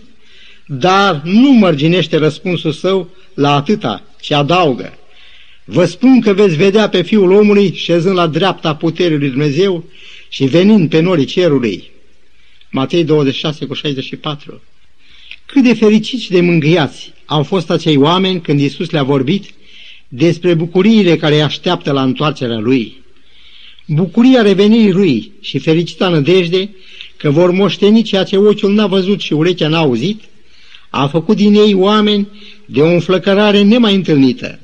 dar 0.65 1.21
nu 1.23 1.51
mărginește 1.51 2.17
răspunsul 2.17 2.71
său 2.71 3.09
la 3.33 3.55
atâta, 3.55 4.03
ci 4.21 4.31
adaugă. 4.31 4.97
Vă 5.65 5.85
spun 5.85 6.21
că 6.21 6.33
veți 6.33 6.55
vedea 6.55 6.89
pe 6.89 7.01
Fiul 7.01 7.31
omului 7.31 7.73
șezând 7.73 8.15
la 8.15 8.27
dreapta 8.27 8.75
puterii 8.75 9.17
lui 9.17 9.29
Dumnezeu 9.29 9.83
și 10.29 10.45
venind 10.45 10.89
pe 10.89 10.99
norii 10.99 11.25
cerului. 11.25 11.91
Matei 12.69 13.03
26 13.03 13.65
cu 13.65 13.73
64 13.73 14.61
Cât 15.47 15.63
de 15.63 15.73
fericiți 15.73 16.23
și 16.23 16.31
de 16.31 16.41
mângâiați 16.41 17.13
au 17.25 17.43
fost 17.43 17.69
acei 17.69 17.97
oameni 17.97 18.41
când 18.41 18.59
Iisus 18.59 18.89
le-a 18.89 19.03
vorbit 19.03 19.45
despre 20.07 20.53
bucuriile 20.53 21.17
care 21.17 21.35
îi 21.35 21.41
așteaptă 21.41 21.91
la 21.91 22.03
întoarcerea 22.03 22.57
Lui. 22.57 23.03
Bucuria 23.85 24.41
revenirii 24.41 24.91
Lui 24.91 25.31
și 25.41 25.59
fericita 25.59 26.09
nădejde 26.09 26.69
că 27.17 27.29
vor 27.29 27.51
moșteni 27.51 28.01
ceea 28.01 28.23
ce 28.23 28.37
ochiul 28.37 28.73
n-a 28.73 28.87
văzut 28.87 29.21
și 29.21 29.33
urechea 29.33 29.67
n-a 29.67 29.77
auzit, 29.77 30.21
a 30.89 31.07
făcut 31.07 31.35
din 31.35 31.53
ei 31.53 31.73
oameni 31.73 32.27
de 32.65 32.81
o 32.81 32.87
înflăcărare 32.87 33.61
nemai 33.61 33.95
întâlnită. 33.95 34.59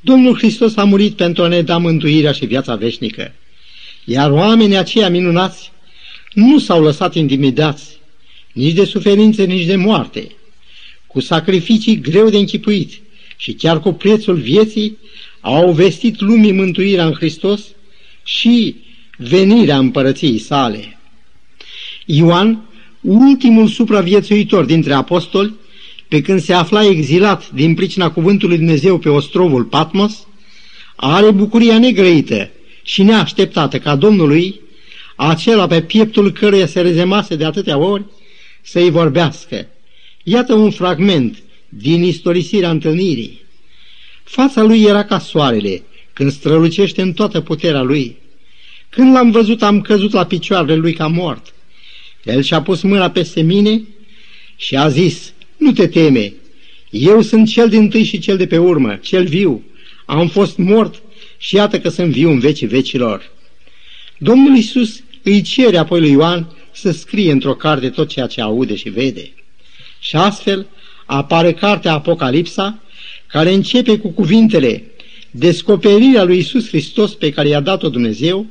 Domnul 0.00 0.36
Hristos 0.36 0.76
a 0.76 0.84
murit 0.84 1.16
pentru 1.16 1.42
a 1.42 1.48
ne 1.48 1.62
da 1.62 1.78
mântuirea 1.78 2.32
și 2.32 2.46
viața 2.46 2.74
veșnică, 2.74 3.32
iar 4.04 4.30
oamenii 4.30 4.76
aceia 4.76 5.10
minunați 5.10 5.72
nu 6.32 6.58
s-au 6.58 6.82
lăsat 6.82 7.14
intimidați 7.14 7.95
nici 8.56 8.72
de 8.72 8.84
suferințe, 8.84 9.44
nici 9.44 9.66
de 9.66 9.76
moarte. 9.76 10.28
Cu 11.06 11.20
sacrificii 11.20 12.00
greu 12.00 12.28
de 12.28 12.36
închipuit 12.36 12.92
și 13.36 13.52
chiar 13.52 13.80
cu 13.80 13.92
prețul 13.92 14.36
vieții, 14.36 14.98
au 15.40 15.72
vestit 15.72 16.20
lumii 16.20 16.52
mântuirea 16.52 17.06
în 17.06 17.12
Hristos 17.12 17.60
și 18.24 18.76
venirea 19.16 19.78
împărăției 19.78 20.38
sale. 20.38 20.98
Ioan, 22.04 22.68
ultimul 23.00 23.68
supraviețuitor 23.68 24.64
dintre 24.64 24.92
apostoli, 24.92 25.54
pe 26.08 26.20
când 26.20 26.40
se 26.40 26.52
afla 26.52 26.86
exilat 26.86 27.50
din 27.50 27.74
pricina 27.74 28.10
cuvântului 28.10 28.56
Dumnezeu 28.56 28.98
pe 28.98 29.08
ostrovul 29.08 29.64
Patmos, 29.64 30.26
are 30.96 31.30
bucuria 31.30 31.78
negrăită 31.78 32.50
și 32.82 33.02
neașteptată 33.02 33.78
ca 33.78 33.96
Domnului, 33.96 34.60
acela 35.16 35.66
pe 35.66 35.82
pieptul 35.82 36.32
căruia 36.32 36.66
se 36.66 36.80
rezemase 36.80 37.36
de 37.36 37.44
atâtea 37.44 37.78
ori, 37.78 38.04
să-i 38.66 38.90
vorbească. 38.90 39.66
Iată 40.22 40.54
un 40.54 40.70
fragment 40.70 41.42
din 41.68 42.02
istorisirea 42.02 42.70
întâlnirii. 42.70 43.40
Fața 44.24 44.62
lui 44.62 44.82
era 44.82 45.04
ca 45.04 45.18
soarele, 45.18 45.82
când 46.12 46.32
strălucește 46.32 47.02
în 47.02 47.12
toată 47.12 47.40
puterea 47.40 47.82
lui. 47.82 48.16
Când 48.88 49.14
l-am 49.14 49.30
văzut, 49.30 49.62
am 49.62 49.80
căzut 49.80 50.12
la 50.12 50.26
picioarele 50.26 50.74
lui 50.74 50.92
ca 50.92 51.06
mort. 51.06 51.54
El 52.24 52.42
și-a 52.42 52.62
pus 52.62 52.82
mâna 52.82 53.10
peste 53.10 53.40
mine 53.40 53.82
și 54.56 54.76
a 54.76 54.88
zis, 54.88 55.32
nu 55.56 55.72
te 55.72 55.86
teme, 55.86 56.32
eu 56.90 57.22
sunt 57.22 57.48
cel 57.48 57.68
din 57.68 57.88
tâi 57.88 58.04
și 58.04 58.18
cel 58.18 58.36
de 58.36 58.46
pe 58.46 58.58
urmă, 58.58 58.98
cel 59.02 59.26
viu. 59.26 59.64
Am 60.06 60.28
fost 60.28 60.56
mort 60.56 61.02
și 61.38 61.54
iată 61.54 61.80
că 61.80 61.88
sunt 61.88 62.10
viu 62.10 62.30
în 62.30 62.38
vecii 62.38 62.66
vecilor. 62.66 63.30
Domnul 64.18 64.56
Iisus 64.56 65.02
îi 65.22 65.42
cere 65.42 65.76
apoi 65.76 66.00
lui 66.00 66.10
Ioan 66.10 66.55
să 66.76 66.90
scrie 66.90 67.32
într-o 67.32 67.54
carte 67.54 67.90
tot 67.90 68.08
ceea 68.08 68.26
ce 68.26 68.40
aude 68.40 68.74
și 68.74 68.88
vede. 68.88 69.32
Și 69.98 70.16
astfel 70.16 70.66
apare 71.06 71.52
cartea 71.52 71.92
Apocalipsa, 71.92 72.78
care 73.26 73.52
începe 73.52 73.98
cu 73.98 74.08
cuvintele 74.08 74.84
Descoperirea 75.30 76.24
lui 76.24 76.36
Iisus 76.36 76.68
Hristos 76.68 77.14
pe 77.14 77.30
care 77.30 77.48
i-a 77.48 77.60
dat-o 77.60 77.88
Dumnezeu, 77.88 78.46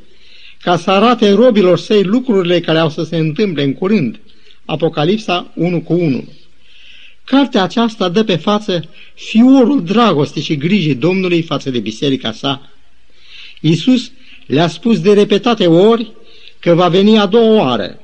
ca 0.62 0.78
să 0.78 0.92
arate 0.92 1.32
robilor 1.32 1.80
săi 1.80 2.04
lucrurile 2.04 2.60
care 2.60 2.78
au 2.78 2.90
să 2.90 3.04
se 3.04 3.18
întâmple 3.18 3.64
în 3.64 3.74
curând. 3.74 4.20
Apocalipsa 4.66 5.52
1 5.56 5.82
cu 5.82 5.94
1. 5.94 6.28
Cartea 7.24 7.64
aceasta 7.64 8.10
dă 8.10 8.24
pe 8.24 8.36
față 8.36 8.84
fiorul 9.14 9.84
dragostei 9.84 10.42
și 10.42 10.58
grijii 10.58 10.96
Domnului 10.96 11.42
față 11.42 11.70
de 11.70 11.80
biserica 11.80 12.32
sa. 12.32 12.70
Iisus 13.62 14.12
le-a 14.46 14.68
spus 14.68 15.00
de 15.00 15.14
repetate 15.14 15.68
ori 15.68 16.12
că 16.60 16.74
va 16.74 16.88
veni 16.88 17.20
a 17.20 17.26
doua 17.26 17.64
oară. 17.64 18.00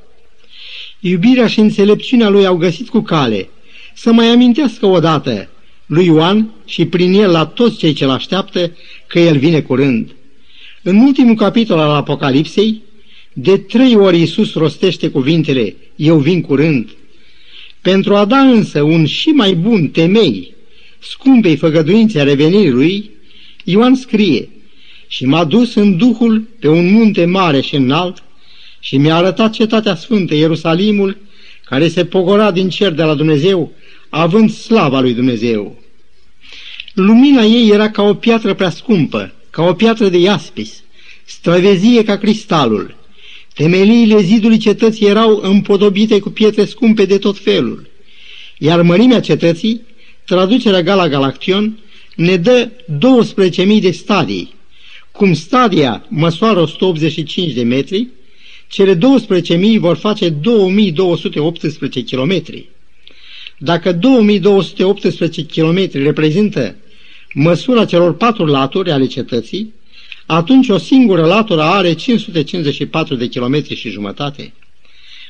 Iubirea 1.04 1.48
și 1.48 1.60
înțelepciunea 1.60 2.30
lui 2.30 2.46
au 2.46 2.56
găsit 2.56 2.90
cu 2.90 3.00
cale 3.00 3.50
să 3.94 4.12
mai 4.12 4.28
amintească 4.28 4.86
odată 4.86 5.50
lui 5.86 6.06
Ioan 6.06 6.52
și 6.66 6.86
prin 6.86 7.14
el 7.14 7.32
la 7.32 7.46
toți 7.46 7.78
cei 7.78 7.94
ce-l 7.94 8.10
așteaptă 8.10 8.72
că 9.08 9.20
el 9.20 9.38
vine 9.38 9.62
curând. 9.62 10.16
În 10.84 10.96
ultimul 10.98 11.36
capitol 11.36 11.80
al 11.80 11.90
Apocalipsei, 11.90 12.82
de 13.34 13.58
trei 13.58 13.96
ori 13.96 14.18
Iisus 14.18 14.54
rostește 14.54 15.10
cuvintele, 15.10 15.76
Eu 15.96 16.18
vin 16.18 16.42
curând. 16.42 16.90
Pentru 17.82 18.16
a 18.16 18.26
da 18.26 18.40
însă 18.40 18.82
un 18.82 19.06
și 19.06 19.30
mai 19.30 19.54
bun 19.54 19.88
temei 19.88 20.54
scumpei 21.00 21.56
făgăduințe 21.56 22.20
a 22.20 22.24
revenirii 22.24 22.72
lui, 22.72 23.10
Ioan 23.64 23.96
scrie, 23.96 24.50
Și 25.08 25.26
m-a 25.26 25.44
dus 25.44 25.76
în 25.76 25.98
Duhul 25.98 26.48
pe 26.60 26.68
un 26.68 26.92
munte 26.92 27.26
mare 27.26 27.62
și 27.62 27.76
înalt 27.76 28.24
și 28.84 28.98
mi-a 28.98 29.16
arătat 29.16 29.52
cetatea 29.52 29.96
sfântă, 29.96 30.36
Ierusalimul, 30.36 31.18
care 31.66 31.88
se 31.88 32.06
pogora 32.06 32.52
din 32.52 32.70
cer 32.70 32.92
de 32.92 33.04
la 33.04 33.14
Dumnezeu, 33.14 33.72
având 34.10 34.52
slava 34.52 35.00
lui 35.00 35.14
Dumnezeu. 35.14 35.82
Lumina 36.94 37.44
ei 37.44 37.70
era 37.70 37.90
ca 37.90 38.02
o 38.02 38.14
piatră 38.14 38.54
prea 38.54 38.70
scumpă, 38.70 39.34
ca 39.50 39.64
o 39.64 39.74
piatră 39.74 40.10
de 40.10 40.18
iaspis, 40.18 40.84
străvezie 41.26 42.04
ca 42.04 42.18
cristalul. 42.18 42.96
Temeliile 43.54 44.22
zidului 44.22 44.58
cetății 44.58 45.08
erau 45.08 45.40
împodobite 45.44 46.20
cu 46.20 46.30
pietre 46.30 46.66
scumpe 46.66 47.06
de 47.06 47.18
tot 47.18 47.38
felul, 47.38 47.90
iar 48.58 48.82
mărimea 48.82 49.20
cetății, 49.20 49.82
traducerea 50.26 50.82
Gala 50.82 51.08
Galaction, 51.08 51.80
ne 52.16 52.36
dă 52.36 52.70
12.000 53.76 53.82
de 53.82 53.92
stadii. 53.92 54.54
Cum 55.12 55.34
stadia 55.34 56.06
măsoară 56.10 56.60
185 56.60 57.54
de 57.54 57.64
metri, 57.64 58.08
cele 58.72 58.96
12.000 58.96 59.00
vor 59.80 59.98
face 59.98 60.30
2218 60.30 62.02
kilometri. 62.02 62.70
Dacă 63.58 63.92
2218 63.92 65.46
km 65.46 65.90
reprezintă 65.94 66.76
măsura 67.34 67.86
celor 67.86 68.16
patru 68.16 68.46
laturi 68.46 68.92
ale 68.92 69.06
cetății, 69.06 69.74
atunci 70.26 70.70
o 70.70 70.78
singură 70.78 71.26
latură 71.26 71.62
are 71.62 71.94
554 71.94 73.16
de 73.16 73.28
kilometri 73.28 73.76
și 73.76 73.90
jumătate. 73.90 74.54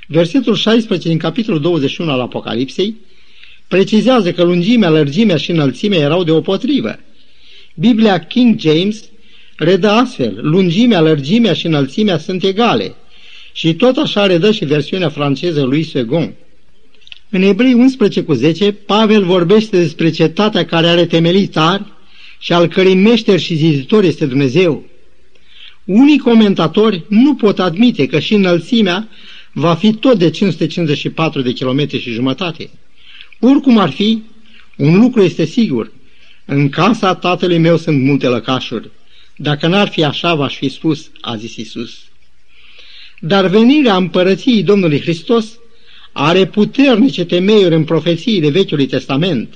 Versetul 0.07 0.55
16 0.55 1.07
din 1.07 1.17
capitolul 1.17 1.61
21 1.61 2.11
al 2.11 2.19
Apocalipsei 2.19 2.95
precizează 3.67 4.31
că 4.31 4.43
lungimea, 4.43 4.89
lărgimea 4.89 5.37
și 5.37 5.51
înălțimea 5.51 5.99
erau 5.99 6.23
de 6.23 6.31
potrivă. 6.31 6.99
Biblia 7.75 8.19
King 8.19 8.59
James 8.59 9.03
redă 9.57 9.89
astfel, 9.89 10.39
lungimea, 10.41 11.01
lărgimea 11.01 11.53
și 11.53 11.65
înălțimea 11.65 12.17
sunt 12.17 12.43
egale. 12.43 12.95
Și 13.53 13.73
tot 13.73 13.97
așa 13.97 14.25
redă 14.25 14.51
și 14.51 14.65
versiunea 14.65 15.09
franceză 15.09 15.63
lui 15.63 15.83
Second. 15.83 16.33
În 17.29 17.41
Ebrei 17.41 17.73
11 17.73 18.23
cu 18.23 18.33
10, 18.33 18.71
Pavel 18.71 19.23
vorbește 19.23 19.77
despre 19.77 20.09
cetatea 20.09 20.65
care 20.65 20.87
are 20.87 21.05
temelii 21.05 21.47
tari 21.47 21.83
și 22.39 22.53
al 22.53 22.67
cărei 22.67 22.95
meșter 22.95 23.39
și 23.39 23.55
ziditor 23.55 24.03
este 24.03 24.25
Dumnezeu. 24.25 24.83
Unii 25.85 26.17
comentatori 26.17 27.03
nu 27.09 27.35
pot 27.35 27.59
admite 27.59 28.05
că 28.05 28.19
și 28.19 28.33
înălțimea 28.33 29.09
va 29.53 29.75
fi 29.75 29.93
tot 29.93 30.17
de 30.17 30.29
554 30.29 31.41
de 31.41 31.51
kilometri 31.51 31.99
și 31.99 32.11
jumătate. 32.11 32.69
Oricum 33.39 33.77
ar 33.77 33.89
fi, 33.89 34.23
un 34.77 34.99
lucru 34.99 35.21
este 35.21 35.45
sigur. 35.45 35.91
În 36.45 36.69
casa 36.69 37.15
tatălui 37.15 37.57
meu 37.57 37.77
sunt 37.77 38.03
multe 38.03 38.27
lăcașuri. 38.27 38.89
Dacă 39.35 39.67
n-ar 39.67 39.87
fi 39.87 40.03
așa, 40.03 40.35
v-aș 40.35 40.55
fi 40.55 40.69
spus, 40.69 41.09
a 41.21 41.35
zis 41.35 41.55
Isus. 41.55 42.10
Dar 43.23 43.47
venirea 43.47 43.95
împărăției 43.95 44.63
Domnului 44.63 45.01
Hristos 45.01 45.59
are 46.11 46.45
puternice 46.45 47.25
temeiuri 47.25 47.75
în 47.75 47.83
profețiile 47.83 48.49
Vechiului 48.49 48.85
Testament. 48.85 49.53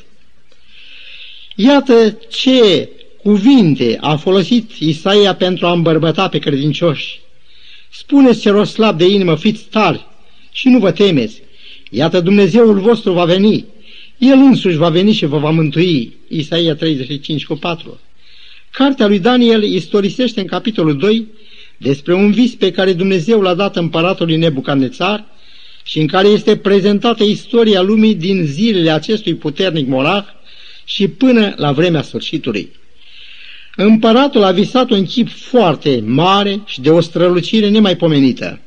Iată 1.56 2.18
ce 2.30 2.90
cuvinte 3.24 3.98
a 4.02 4.16
folosit 4.16 4.72
Isaia 4.72 5.36
pentru 5.36 5.66
a 5.66 5.72
îmbărbăta 5.72 6.30
pe 6.30 6.38
credincioși. 6.38 7.20
Spuneți 7.92 8.42
celor 8.42 8.66
slab 8.66 8.98
de 8.98 9.06
inimă, 9.06 9.36
fiți 9.36 9.64
tari 9.64 10.06
și 10.52 10.68
nu 10.68 10.80
vă 10.80 10.92
temeți. 10.92 11.42
Iată 11.90 12.20
Dumnezeul 12.20 12.80
vostru 12.80 13.14
va 13.14 13.26
veni. 13.26 13.66
El 14.18 14.38
însuși 14.38 14.78
va 14.78 14.90
veni 14.90 15.14
și 15.14 15.26
vă 15.26 15.38
va 15.38 15.50
mântui. 15.50 16.14
Isaia 16.28 16.76
35 16.76 17.46
cu 17.46 17.56
4. 17.56 18.00
Cartea 18.72 19.08
lui 19.08 19.20
Daniel 19.20 19.64
istorisește 19.64 20.40
în 20.40 20.48
capitolul 20.48 20.98
2 20.98 21.28
despre 21.78 22.14
un 22.14 22.32
vis 22.32 22.56
pe 22.56 22.72
care 22.72 22.94
Dumnezeu 22.94 23.42
l-a 23.42 23.54
dat 23.54 23.76
împăratului 23.76 24.36
Nebucadnețar 24.36 25.26
și 25.84 26.00
în 26.00 26.08
care 26.08 26.28
este 26.28 26.56
prezentată 26.56 27.24
istoria 27.24 27.82
lumii 27.82 28.16
din 28.16 28.46
zilele 28.46 28.92
acestui 28.92 29.36
puternic 29.36 29.88
monarh 29.88 30.28
și 30.86 31.08
până 31.08 31.54
la 31.58 31.72
vremea 31.72 32.02
sfârșitului. 32.02 32.72
Împăratul 33.76 34.44
a 34.44 34.52
visat 34.52 34.90
un 34.90 35.06
chip 35.06 35.30
foarte 35.30 36.04
mare 36.06 36.62
și 36.66 36.82
de 36.82 36.90
o 36.90 37.02
strălucire 37.02 37.70
nemaipomenită. 37.70 38.60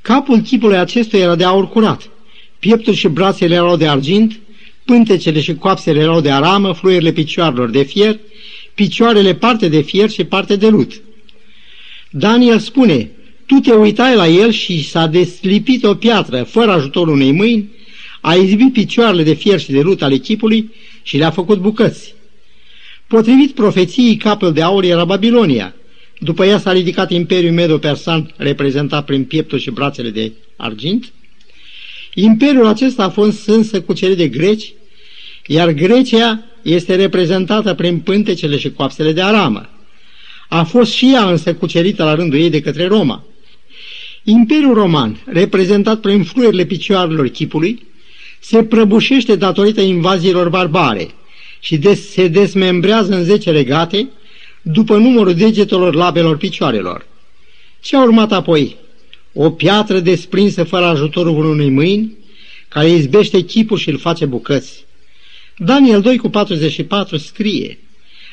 Capul 0.00 0.40
chipului 0.40 0.76
acestuia 0.76 1.22
era 1.22 1.34
de 1.34 1.44
aur 1.44 1.68
curat, 1.68 2.10
pieptul 2.58 2.92
și 2.92 3.08
brațele 3.08 3.54
erau 3.54 3.76
de 3.76 3.88
argint, 3.88 4.38
pântecele 4.84 5.40
și 5.40 5.54
coapsele 5.54 6.00
erau 6.00 6.20
de 6.20 6.30
aramă, 6.30 6.72
fluierile 6.72 7.12
picioarelor 7.12 7.70
de 7.70 7.82
fier, 7.82 8.18
picioarele 8.74 9.34
parte 9.34 9.68
de 9.68 9.80
fier 9.80 10.10
și 10.10 10.24
parte 10.24 10.56
de 10.56 10.68
lut. 10.68 11.00
Daniel 12.10 12.58
spune, 12.58 13.10
tu 13.46 13.54
te 13.54 13.72
uitai 13.72 14.14
la 14.14 14.28
el 14.28 14.50
și 14.50 14.88
s-a 14.88 15.06
deslipit 15.06 15.84
o 15.84 15.94
piatră 15.94 16.42
fără 16.42 16.70
ajutorul 16.70 17.14
unei 17.14 17.32
mâini, 17.32 17.70
a 18.20 18.34
izbit 18.34 18.72
picioarele 18.72 19.22
de 19.22 19.34
fier 19.34 19.60
și 19.60 19.70
de 19.70 19.80
lut 19.80 20.02
ale 20.02 20.16
chipului 20.16 20.70
și 21.02 21.16
le-a 21.16 21.30
făcut 21.30 21.58
bucăți. 21.58 22.14
Potrivit 23.06 23.54
profeției, 23.54 24.16
capul 24.16 24.52
de 24.52 24.62
aur 24.62 24.84
era 24.84 25.04
Babilonia. 25.04 25.74
După 26.18 26.44
ea 26.44 26.58
s-a 26.58 26.72
ridicat 26.72 27.10
Imperiul 27.10 27.52
Medo-Persan, 27.52 28.34
reprezentat 28.36 29.04
prin 29.04 29.24
pieptul 29.24 29.58
și 29.58 29.70
brațele 29.70 30.10
de 30.10 30.32
argint. 30.56 31.12
Imperiul 32.14 32.66
acesta 32.66 33.04
a 33.04 33.08
fost 33.08 33.48
însă 33.48 33.80
cucerit 33.80 34.16
de 34.16 34.28
greci, 34.28 34.72
iar 35.46 35.72
Grecia 35.72 36.44
este 36.62 36.94
reprezentată 36.94 37.74
prin 37.74 37.98
pântecele 37.98 38.58
și 38.58 38.70
coapsele 38.70 39.12
de 39.12 39.22
aramă. 39.22 39.75
A 40.48 40.62
fost 40.62 40.92
și 40.92 41.10
ea 41.12 41.30
însă 41.30 41.54
cucerită 41.54 42.04
la 42.04 42.14
rândul 42.14 42.38
ei 42.38 42.50
de 42.50 42.60
către 42.60 42.86
Roma. 42.86 43.24
Imperiul 44.24 44.74
roman, 44.74 45.22
reprezentat 45.26 46.00
prin 46.00 46.24
fluierile 46.24 46.64
picioarelor 46.64 47.28
chipului, 47.28 47.86
se 48.40 48.64
prăbușește 48.64 49.36
datorită 49.36 49.80
invaziilor 49.80 50.48
barbare 50.48 51.08
și 51.60 51.76
des, 51.76 52.10
se 52.10 52.28
desmembrează 52.28 53.14
în 53.14 53.24
zece 53.24 53.50
regate 53.50 54.08
după 54.62 54.96
numărul 54.96 55.34
degetelor 55.34 55.94
labelor 55.94 56.36
picioarelor. 56.36 57.06
Ce 57.80 57.96
a 57.96 58.02
urmat 58.02 58.32
apoi? 58.32 58.76
O 59.32 59.50
piatră 59.50 60.00
desprinsă 60.00 60.64
fără 60.64 60.84
ajutorul 60.84 61.44
unui 61.44 61.70
mâini, 61.70 62.12
care 62.68 62.88
izbește 62.88 63.40
chipul 63.40 63.78
și 63.78 63.88
îl 63.88 63.98
face 63.98 64.24
bucăți. 64.24 64.84
Daniel 65.56 66.00
2 66.00 66.16
cu 66.16 66.28
44 66.28 67.16
scrie, 67.16 67.78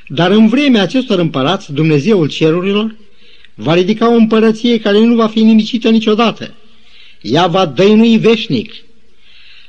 Dar 0.07 0.31
în 0.31 0.47
vremea 0.47 0.81
acestor 0.81 1.19
împărați, 1.19 1.73
Dumnezeul 1.73 2.27
cerurilor 2.27 2.95
va 3.55 3.73
ridica 3.73 4.09
o 4.09 4.15
împărăție 4.15 4.79
care 4.79 4.99
nu 4.99 5.15
va 5.15 5.27
fi 5.27 5.43
nimicită 5.43 5.89
niciodată. 5.89 6.53
Ea 7.21 7.47
va 7.47 7.65
dăinui 7.65 8.17
veșnic. 8.17 8.73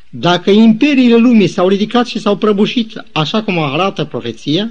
Dacă 0.08 0.50
imperiile 0.50 1.16
lumii 1.16 1.46
s-au 1.46 1.68
ridicat 1.68 2.06
și 2.06 2.18
s-au 2.18 2.36
prăbușit, 2.36 3.04
așa 3.12 3.42
cum 3.42 3.58
arată 3.58 4.04
profeția, 4.04 4.70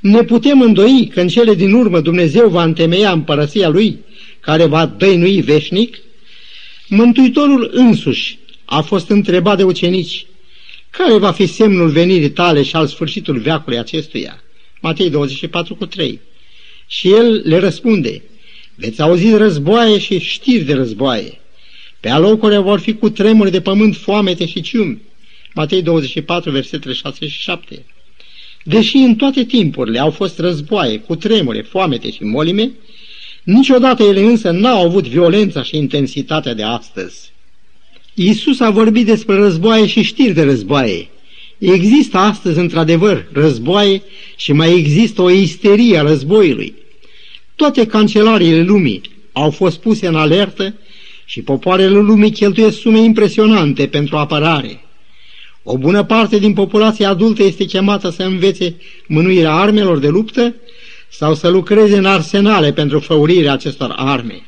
ne 0.00 0.22
putem 0.22 0.60
îndoi 0.60 1.10
că 1.14 1.20
în 1.20 1.28
cele 1.28 1.54
din 1.54 1.72
urmă 1.72 2.00
Dumnezeu 2.00 2.48
va 2.48 2.64
întemeia 2.64 3.12
împărăția 3.12 3.68
Lui, 3.68 3.98
care 4.40 4.66
va 4.66 4.86
dăinui 4.86 5.40
veșnic? 5.40 5.98
Mântuitorul 6.88 7.70
însuși 7.72 8.38
a 8.64 8.80
fost 8.80 9.08
întrebat 9.08 9.56
de 9.56 9.62
ucenici, 9.62 10.26
care 10.90 11.18
va 11.18 11.32
fi 11.32 11.46
semnul 11.46 11.88
venirii 11.88 12.30
tale 12.30 12.62
și 12.62 12.76
al 12.76 12.86
sfârșitului 12.86 13.40
veacului 13.40 13.78
acestuia? 13.78 14.40
Matei 14.80 15.10
24 15.10 15.74
cu 15.74 15.86
3. 15.86 16.20
Și 16.86 17.12
el 17.12 17.42
le 17.44 17.58
răspunde, 17.58 18.22
veți 18.74 19.02
auzi 19.02 19.34
războaie 19.34 19.98
și 19.98 20.18
știri 20.18 20.64
de 20.64 20.74
războaie. 20.74 21.40
Pe 22.00 22.08
alocurile 22.08 22.58
vor 22.58 22.80
fi 22.80 22.94
cu 22.94 23.10
tremuri 23.10 23.50
de 23.50 23.60
pământ, 23.60 23.96
foamete 23.96 24.46
și 24.46 24.60
ciumi. 24.60 25.02
Matei 25.54 25.82
24, 25.82 26.50
versetele 26.50 26.94
6 26.94 27.28
și 27.28 27.40
7. 27.40 27.84
Deși 28.62 28.96
în 28.96 29.14
toate 29.14 29.44
timpurile 29.44 29.98
au 29.98 30.10
fost 30.10 30.38
războaie, 30.38 30.98
cu 30.98 31.16
tremure, 31.16 31.60
foamete 31.60 32.10
și 32.10 32.22
molime, 32.22 32.72
niciodată 33.42 34.02
ele 34.02 34.20
însă 34.20 34.50
n-au 34.50 34.84
avut 34.84 35.06
violența 35.06 35.62
și 35.62 35.76
intensitatea 35.76 36.54
de 36.54 36.62
astăzi. 36.62 37.32
Iisus 38.14 38.60
a 38.60 38.70
vorbit 38.70 39.06
despre 39.06 39.34
războaie 39.34 39.86
și 39.86 40.02
știri 40.02 40.32
de 40.32 40.42
războaie. 40.42 41.08
Există 41.58 42.18
astăzi, 42.18 42.58
într-adevăr, 42.58 43.26
războaie 43.32 44.02
și 44.36 44.52
mai 44.52 44.78
există 44.78 45.22
o 45.22 45.30
isterie 45.30 45.98
a 45.98 46.02
războiului. 46.02 46.74
Toate 47.54 47.86
cancelariile 47.86 48.62
lumii 48.62 49.00
au 49.32 49.50
fost 49.50 49.80
puse 49.80 50.06
în 50.06 50.14
alertă 50.14 50.74
și 51.24 51.42
popoarele 51.42 51.98
lumii 51.98 52.30
cheltuiesc 52.30 52.78
sume 52.78 52.98
impresionante 53.00 53.86
pentru 53.86 54.16
apărare. 54.16 54.80
O 55.62 55.78
bună 55.78 56.04
parte 56.04 56.38
din 56.38 56.52
populația 56.52 57.08
adultă 57.08 57.42
este 57.42 57.64
chemată 57.64 58.10
să 58.10 58.22
învețe 58.22 58.76
mânuirea 59.06 59.52
armelor 59.52 59.98
de 59.98 60.08
luptă 60.08 60.54
sau 61.08 61.34
să 61.34 61.48
lucreze 61.48 61.96
în 61.96 62.04
arsenale 62.04 62.72
pentru 62.72 62.98
făurirea 63.00 63.52
acestor 63.52 63.92
arme. 63.96 64.46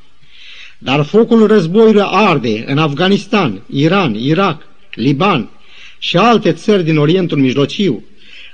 Dar 0.78 1.04
focul 1.04 1.46
războiului 1.46 2.02
arde 2.04 2.64
în 2.66 2.78
Afganistan, 2.78 3.62
Iran, 3.70 4.14
Irak, 4.14 4.62
Liban 4.94 5.50
și 5.98 6.16
alte 6.16 6.52
țări 6.52 6.84
din 6.84 6.96
Orientul 6.96 7.38
Mijlociu, 7.38 8.04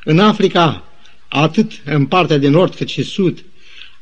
în 0.05 0.19
Africa, 0.19 0.85
atât 1.29 1.73
în 1.85 2.07
partea 2.07 2.39
de 2.39 2.49
nord 2.49 2.75
cât 2.75 2.89
și 2.89 3.03
sud, 3.03 3.45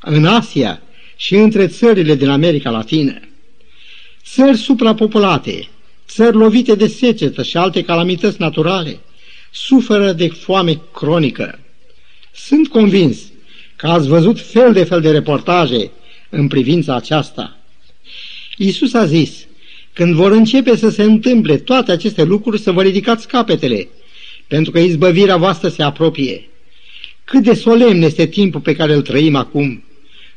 în 0.00 0.24
Asia 0.24 0.82
și 1.16 1.34
între 1.34 1.66
țările 1.66 2.14
din 2.14 2.28
America 2.28 2.70
Latină. 2.70 3.20
Țări 4.24 4.56
suprapopulate, 4.56 5.68
țări 6.08 6.36
lovite 6.36 6.74
de 6.74 6.86
secetă 6.86 7.42
și 7.42 7.56
alte 7.56 7.82
calamități 7.82 8.40
naturale, 8.40 9.00
suferă 9.50 10.12
de 10.12 10.28
foame 10.28 10.80
cronică. 10.92 11.58
Sunt 12.34 12.68
convins 12.68 13.18
că 13.76 13.86
ați 13.86 14.08
văzut 14.08 14.40
fel 14.40 14.72
de 14.72 14.84
fel 14.84 15.00
de 15.00 15.10
reportaje 15.10 15.90
în 16.30 16.48
privința 16.48 16.94
aceasta. 16.96 17.56
Iisus 18.56 18.94
a 18.94 19.06
zis, 19.06 19.46
când 19.92 20.14
vor 20.14 20.32
începe 20.32 20.76
să 20.76 20.90
se 20.90 21.02
întâmple 21.02 21.56
toate 21.56 21.92
aceste 21.92 22.24
lucruri, 22.24 22.60
să 22.60 22.72
vă 22.72 22.82
ridicați 22.82 23.28
capetele, 23.28 23.88
pentru 24.46 24.72
că 24.72 24.78
izbăvirea 24.78 25.36
voastră 25.36 25.68
se 25.68 25.82
apropie. 25.82 26.48
Cât 27.24 27.42
de 27.42 27.54
solemn 27.54 28.02
este 28.02 28.26
timpul 28.26 28.60
pe 28.60 28.74
care 28.74 28.94
îl 28.94 29.02
trăim 29.02 29.34
acum. 29.34 29.84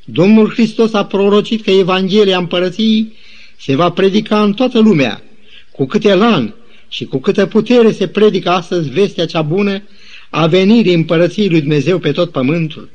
Domnul 0.05 0.49
Hristos 0.49 0.93
a 0.93 1.05
prorocit 1.05 1.63
că 1.63 1.71
Evanghelia 1.71 2.37
Împărăției 2.37 3.13
se 3.57 3.75
va 3.75 3.89
predica 3.89 4.43
în 4.43 4.53
toată 4.53 4.79
lumea. 4.79 5.23
Cu 5.71 5.85
cât 5.85 6.05
elan 6.05 6.55
și 6.87 7.05
cu 7.05 7.19
câtă 7.19 7.45
putere 7.45 7.91
se 7.91 8.07
predică 8.07 8.49
astăzi 8.49 8.89
vestea 8.89 9.25
cea 9.25 9.41
bună 9.41 9.83
a 10.29 10.47
venirii 10.47 10.93
Împărăției 10.93 11.49
lui 11.49 11.59
Dumnezeu 11.59 11.99
pe 11.99 12.11
tot 12.11 12.31
pământul. 12.31 12.89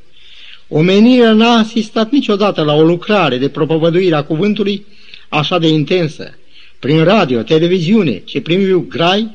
Omenirea 0.68 1.32
n-a 1.32 1.58
asistat 1.58 2.10
niciodată 2.10 2.62
la 2.62 2.74
o 2.74 2.82
lucrare 2.82 3.38
de 3.38 3.48
propovăduire 3.48 4.14
a 4.14 4.24
cuvântului 4.24 4.86
așa 5.28 5.58
de 5.58 5.68
intensă. 5.68 6.34
Prin 6.80 7.04
radio, 7.04 7.42
televiziune 7.42 8.22
și 8.24 8.40
prin 8.40 8.58
viu 8.58 8.86
grai, 8.88 9.30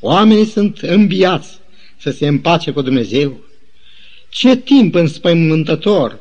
oamenii 0.00 0.46
sunt 0.46 0.78
înbiați 0.78 1.58
să 1.96 2.10
se 2.10 2.26
împace 2.26 2.70
cu 2.70 2.82
Dumnezeu. 2.82 3.40
Ce 4.28 4.56
timp 4.56 4.94
înspăimântător 4.94 6.18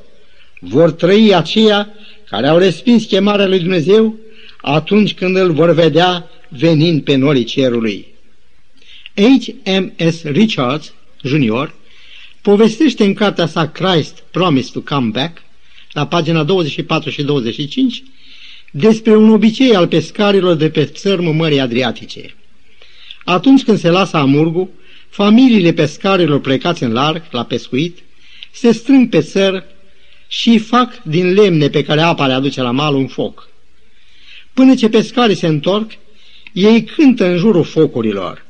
Vor 0.60 0.92
trăi 0.92 1.36
aceia 1.36 1.90
care 2.30 2.48
au 2.48 2.58
respins 2.58 3.06
chemarea 3.06 3.48
lui 3.48 3.60
Dumnezeu 3.60 4.16
atunci 4.62 5.14
când 5.14 5.36
îl 5.36 5.52
vor 5.52 5.72
vedea 5.72 6.30
venind 6.50 7.04
pe 7.04 7.16
norii 7.16 7.44
cerului. 7.44 8.08
H.M.S. 9.16 10.24
Richards, 10.24 10.94
junior, 11.24 11.74
povestește 12.42 13.04
în 13.04 13.14
cartea 13.14 13.46
sa 13.46 13.68
Christ 13.68 14.24
Promise 14.32 14.70
to 14.74 14.82
Come 14.82 15.10
Back, 15.10 15.42
la 15.92 16.08
pagina 16.08 16.44
24 16.44 17.10
și 17.10 17.24
25, 17.24 18.04
despre 18.78 19.16
un 19.16 19.30
obicei 19.30 19.76
al 19.76 19.88
pescarilor 19.88 20.56
de 20.56 20.70
pe 20.70 20.86
țărmul 20.86 21.34
Mării 21.34 21.60
Adriatice. 21.60 22.36
Atunci 23.24 23.64
când 23.64 23.80
se 23.80 23.90
lasă 23.90 24.18
amurgul, 24.18 24.70
familiile 25.10 25.74
pescarilor 25.74 26.40
plecați 26.40 26.84
în 26.84 26.92
larg, 26.92 27.24
la 27.32 27.44
pescuit, 27.44 27.98
se 28.52 28.72
strâng 28.72 29.10
pe 29.10 29.22
țăr 29.22 29.64
și 30.28 30.58
fac 30.58 31.04
din 31.04 31.34
lemne 31.34 31.70
pe 31.70 31.84
care 31.84 32.02
apa 32.02 32.28
le 32.28 32.34
aduce 32.34 32.62
la 32.62 32.72
mal 32.72 32.96
un 32.96 33.08
foc. 33.08 33.50
Până 34.54 34.76
ce 34.76 34.90
pescarii 34.90 35.36
se 35.36 35.48
întorc, 35.48 35.92
ei 36.54 36.84
cântă 36.84 37.26
în 37.26 37.38
jurul 37.38 37.64
focurilor. 37.64 38.46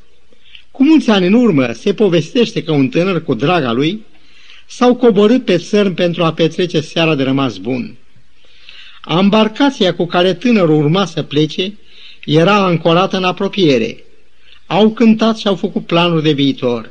Cu 0.72 0.84
mulți 0.84 1.10
ani 1.10 1.26
în 1.28 1.34
urmă 1.34 1.72
se 1.72 1.94
povestește 1.94 2.64
că 2.64 2.72
un 2.72 2.90
tânăr 2.90 3.24
cu 3.24 3.34
draga 3.34 3.72
lui 3.72 4.04
s-au 4.68 4.96
coborât 4.96 5.46
pe 5.46 5.58
țărm 5.58 5.94
pentru 5.94 6.24
a 6.24 6.34
petrece 6.34 6.82
seara 6.82 7.16
de 7.16 7.24
rămas 7.24 7.58
bun. 7.58 7.96
Ambarcația 9.06 9.94
cu 9.94 10.06
care 10.06 10.34
tânărul 10.34 10.76
urma 10.76 11.06
să 11.06 11.24
plece 11.24 11.78
era 12.26 12.56
ancorată 12.56 13.18
în 13.18 13.24
apropiere. 13.24 14.04
Au 14.66 14.90
cântat 14.90 15.38
și 15.38 15.48
au 15.48 15.56
făcut 15.56 15.86
planuri 15.86 16.24
de 16.24 16.32
viitor. 16.32 16.90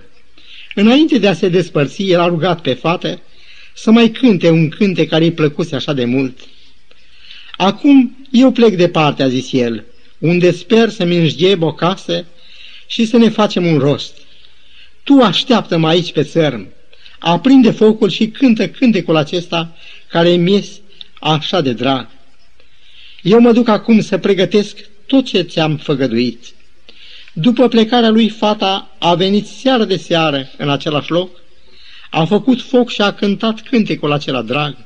Înainte 0.74 1.18
de 1.18 1.29
a 1.29 1.33
se 1.33 1.48
despărți, 1.48 2.03
el 2.03 2.20
a 2.20 2.27
rugat 2.27 2.61
pe 2.61 2.72
fată 2.72 3.20
să 3.74 3.90
mai 3.90 4.11
cânte 4.11 4.50
un 4.50 4.68
cânte 4.68 5.07
care 5.07 5.24
îi 5.24 5.33
plăcuse 5.33 5.74
așa 5.74 5.92
de 5.92 6.05
mult. 6.05 6.38
Acum 7.57 8.27
eu 8.31 8.50
plec 8.50 8.77
departe, 8.77 9.22
a 9.22 9.29
zis 9.29 9.53
el, 9.53 9.85
unde 10.18 10.50
sper 10.50 10.88
să-mi 10.88 11.16
înșgheb 11.16 11.62
o 11.62 11.72
casă 11.72 12.24
și 12.87 13.05
să 13.05 13.16
ne 13.16 13.29
facem 13.29 13.66
un 13.66 13.79
rost. 13.79 14.16
Tu 15.03 15.20
așteaptă-mă 15.22 15.88
aici 15.88 16.12
pe 16.12 16.22
țărm, 16.22 16.68
aprinde 17.18 17.70
focul 17.70 18.11
și 18.11 18.29
cântă 18.29 18.68
cântecul 18.68 19.16
acesta 19.16 19.77
care 20.09 20.31
mi 20.31 20.68
așa 21.24 21.60
de 21.60 21.72
drag. 21.72 22.08
Eu 23.22 23.40
mă 23.40 23.52
duc 23.52 23.68
acum 23.68 24.00
să 24.00 24.18
pregătesc 24.18 24.78
tot 25.06 25.24
ce 25.24 25.40
ți-am 25.40 25.76
făgăduit. 25.76 26.44
După 27.32 27.68
plecarea 27.68 28.10
lui, 28.10 28.28
fata 28.28 28.96
a 28.98 29.14
venit 29.14 29.46
seară 29.46 29.84
de 29.84 29.96
seară 29.96 30.48
în 30.56 30.70
același 30.70 31.10
loc, 31.10 31.30
a 32.10 32.24
făcut 32.24 32.60
foc 32.60 32.90
și 32.90 33.00
a 33.00 33.12
cântat 33.12 33.60
cântecul 33.60 34.12
acela 34.12 34.42
drag. 34.42 34.76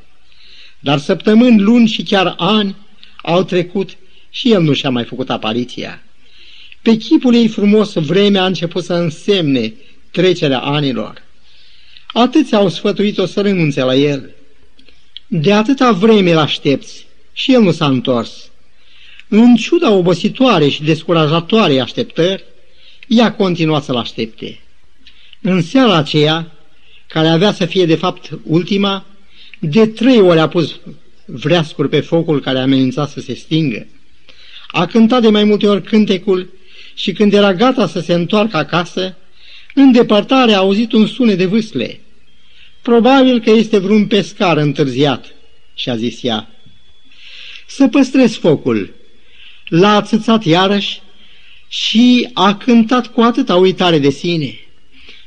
Dar 0.81 0.99
săptămâni, 0.99 1.61
luni 1.61 1.89
și 1.89 2.03
chiar 2.03 2.35
ani 2.37 2.77
au 3.23 3.45
trecut 3.45 3.91
și 4.31 4.53
el 4.53 4.63
nu 4.63 4.73
și-a 4.73 4.91
mai 4.91 5.05
făcut 5.05 5.31
apariția. 5.31 6.03
Pe 6.83 6.97
chipul 6.97 7.35
ei 7.35 7.49
frumos 7.49 7.93
vremea 7.93 8.43
a 8.43 8.47
început 8.47 8.85
să 8.85 8.95
însemne 8.95 9.75
trecerea 10.11 10.59
anilor. 10.59 11.23
Atâți 12.07 12.55
au 12.55 12.69
sfătuit-o 12.69 13.27
să 13.27 13.41
renunțe 13.41 13.83
la 13.83 13.95
el. 13.95 14.33
De 15.31 15.53
atâta 15.53 15.93
vreme 15.93 16.31
îl 16.31 16.39
aștepți 16.39 17.07
și 17.33 17.53
el 17.53 17.63
nu 17.63 17.73
s-a 17.73 17.87
întors. 17.87 18.51
În 19.29 19.57
ciuda 19.57 19.91
obositoare 19.91 20.69
și 20.69 20.83
descurajatoare 20.83 21.81
așteptări, 21.81 22.45
ea 23.07 23.33
continua 23.33 23.81
să-l 23.81 23.97
aștepte. 23.97 24.61
În 25.41 25.63
seara 25.63 25.97
aceea, 25.97 26.53
care 27.09 27.29
avea 27.29 27.53
să 27.53 27.67
fie 27.67 27.87
de 27.87 27.95
fapt 27.95 28.39
ultima, 28.43 29.07
de 29.59 29.87
trei 29.87 30.21
ori 30.21 30.39
a 30.39 30.49
pus 30.49 30.81
vreascuri 31.25 31.89
pe 31.89 32.01
focul 32.01 32.41
care 32.41 32.59
amenința 32.59 33.07
să 33.07 33.21
se 33.21 33.35
stingă. 33.35 33.87
A 34.71 34.87
cântat 34.87 35.23
de 35.23 35.29
mai 35.29 35.45
multe 35.45 35.69
ori 35.69 35.83
cântecul 35.83 36.53
și 36.95 37.13
când 37.13 37.33
era 37.33 37.55
gata 37.55 37.87
să 37.87 38.01
se 38.01 38.15
întoarcă 38.15 38.57
acasă, 38.57 39.17
în 39.75 39.93
depărtare 39.93 40.53
a 40.53 40.59
auzit 40.59 40.93
un 40.93 41.07
sunet 41.07 41.39
de 41.39 41.47
vâsle. 41.47 42.01
Probabil 42.89 43.41
că 43.41 43.51
este 43.51 43.79
vreun 43.79 44.07
pescar 44.07 44.57
întârziat, 44.57 45.35
și-a 45.75 45.97
zis 45.97 46.23
ea. 46.23 46.51
Să 47.67 47.89
păstrez 47.89 48.35
focul. 48.35 48.95
L-a 49.69 49.97
ațățat 49.97 50.45
iarăși 50.45 51.01
și 51.69 52.29
a 52.33 52.55
cântat 52.55 53.07
cu 53.07 53.21
atâta 53.21 53.57
uitare 53.57 53.99
de 53.99 54.11
sine. 54.11 54.59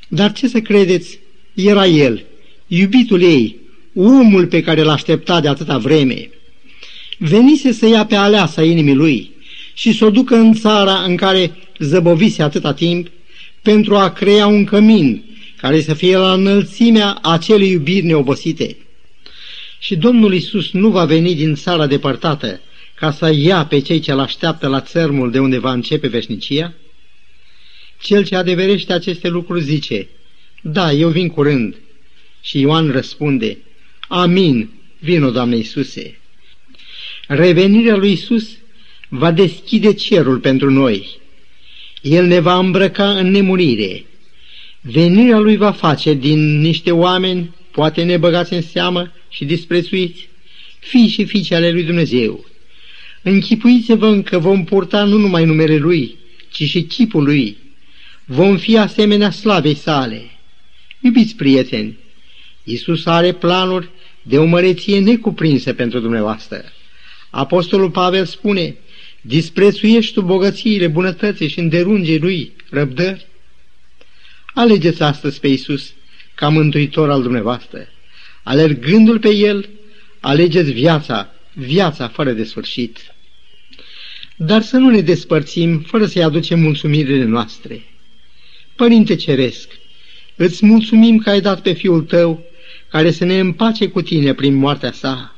Dar 0.08 0.32
ce 0.32 0.48
să 0.48 0.60
credeți, 0.60 1.20
era 1.54 1.86
el, 1.86 2.26
iubitul 2.68 3.22
ei, 3.22 3.56
omul 3.96 4.48
pe 4.48 4.62
care 4.62 4.82
l-aștepta 4.82 5.40
de 5.40 5.48
atâta 5.48 5.78
vreme. 5.78 6.30
Venise 7.18 7.72
să 7.72 7.88
ia 7.88 8.06
pe 8.06 8.16
aleasa 8.16 8.64
inimii 8.64 8.96
lui 8.96 9.32
și 9.74 9.94
să 9.94 10.06
o 10.06 10.10
ducă 10.10 10.36
în 10.36 10.54
țara 10.54 11.04
în 11.04 11.16
care 11.16 11.52
zăbovise 11.78 12.44
atâta 12.44 12.74
timp 12.74 13.08
pentru 13.62 13.96
a 13.96 14.12
crea 14.12 14.48
un 14.48 14.64
cămin 14.64 15.31
care 15.62 15.82
să 15.82 15.94
fie 15.94 16.18
la 16.18 16.34
înălțimea 16.34 17.20
acelei 17.22 17.72
iubiri 17.72 18.06
neobosite. 18.06 18.78
Și 19.80 19.96
Domnul 19.96 20.34
Isus 20.34 20.72
nu 20.72 20.90
va 20.90 21.06
veni 21.06 21.36
din 21.36 21.56
țara 21.56 21.88
depărtată 21.88 22.60
ca 22.96 23.12
să 23.12 23.34
ia 23.36 23.66
pe 23.66 23.80
cei 23.80 24.00
ce-l 24.00 24.20
așteaptă 24.20 24.68
la 24.68 24.82
țărmul 24.82 25.32
de 25.32 25.40
unde 25.40 25.58
va 25.58 25.72
începe 25.72 26.08
veșnicia? 26.08 26.74
Cel 28.02 28.26
ce 28.26 28.36
adeverește 28.36 28.94
aceste 28.94 29.28
lucruri 29.28 29.64
zice, 29.64 30.08
Da, 30.62 30.92
eu 30.92 31.10
vin 31.10 31.30
curând. 31.30 31.76
Și 32.42 32.60
Ioan 32.60 32.92
răspunde, 32.92 33.58
Amin, 34.08 34.70
vino, 35.00 35.30
Doamne 35.30 35.56
Iisuse. 35.56 36.20
Revenirea 37.28 37.96
lui 37.96 38.12
Isus 38.12 38.50
va 39.10 39.32
deschide 39.32 39.94
cerul 39.94 40.40
pentru 40.40 40.72
noi. 40.72 41.20
El 42.02 42.26
ne 42.26 42.40
va 42.40 42.58
îmbrăca 42.58 43.12
în 43.12 43.32
nemurire. 43.32 44.06
Venirea 44.82 45.38
lui 45.38 45.58
va 45.58 45.72
face 45.72 46.14
din 46.14 46.60
niște 46.60 46.92
oameni, 46.92 47.56
poate 47.72 48.04
nebăgați 48.04 48.54
în 48.54 48.62
seamă 48.62 49.12
și 49.30 49.46
disprețuiți, 49.46 50.30
fii 50.80 51.08
și 51.08 51.26
fiice 51.26 51.56
ale 51.56 51.72
lui 51.72 51.84
Dumnezeu. 51.84 52.46
Închipuiți-vă 53.22 54.22
că 54.22 54.40
vom 54.40 54.64
purta 54.64 55.04
nu 55.04 55.18
numai 55.18 55.46
numele 55.46 55.78
lui, 55.78 56.16
ci 56.52 56.64
și 56.64 56.84
chipul 56.84 57.24
lui. 57.24 57.58
Vom 58.26 58.58
fi 58.58 58.78
asemenea 58.78 59.32
slavei 59.32 59.76
sale. 59.76 60.22
Iubiți 61.02 61.36
prieteni, 61.36 61.98
Iisus 62.64 63.06
are 63.06 63.34
planuri 63.34 63.90
de 64.22 64.38
o 64.38 64.46
măreție 64.46 65.00
necuprinsă 65.00 65.74
pentru 65.74 66.00
dumneavoastră. 66.00 66.64
Apostolul 67.30 67.90
Pavel 67.90 68.26
spune, 68.26 68.76
disprețuiești 69.22 70.14
tu 70.14 70.22
bogățiile, 70.22 70.88
bunătății 70.88 71.48
și 71.48 71.60
înderungii 71.60 72.20
lui 72.20 72.52
răbdări? 72.70 73.28
Alegeți 74.54 75.02
astăzi 75.02 75.40
pe 75.40 75.48
Iisus 75.48 75.94
ca 76.36 76.50
mântuitor 76.50 77.10
al 77.10 77.22
dumneavoastră. 77.22 77.88
Alergându-L 78.44 79.20
pe 79.20 79.30
El, 79.30 79.70
alegeți 80.20 80.72
viața, 80.72 81.34
viața 81.54 82.08
fără 82.08 82.32
de 82.32 82.44
sfârșit. 82.44 82.98
Dar 84.36 84.62
să 84.62 84.78
nu 84.78 84.90
ne 84.90 85.02
despărțim 85.02 85.80
fără 85.80 86.06
să-i 86.06 86.24
aducem 86.24 86.60
mulțumirile 86.60 87.24
noastre. 87.24 87.84
Părinte 88.76 89.16
Ceresc, 89.16 89.70
îți 90.36 90.66
mulțumim 90.66 91.18
că 91.18 91.30
ai 91.30 91.42
dat 91.42 91.62
pe 91.62 91.74
Fiul 91.74 92.02
Tău 92.02 92.46
care 92.90 93.12
să 93.12 93.26
ne 93.26 93.40
împace 93.40 93.88
cu 93.88 94.02
tine 94.02 94.34
prin 94.34 94.54
moartea 94.54 94.92
sa. 94.92 95.36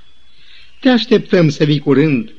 Te 0.80 0.90
așteptăm 0.90 1.50
să 1.50 1.64
vii 1.64 1.80
curând 1.80 2.34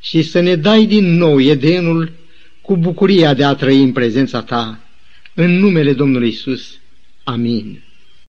și 0.00 0.22
să 0.22 0.40
ne 0.40 0.56
dai 0.56 0.86
din 0.86 1.16
nou 1.16 1.40
Edenul 1.40 2.12
cu 2.60 2.76
bucuria 2.76 3.34
de 3.34 3.44
a 3.44 3.54
trăi 3.54 3.82
în 3.82 3.92
prezența 3.92 4.42
ta. 4.42 4.89
În 5.42 5.58
numele 5.58 5.92
Domnului 5.92 6.28
Isus. 6.28 6.80
Amin. 7.24 7.82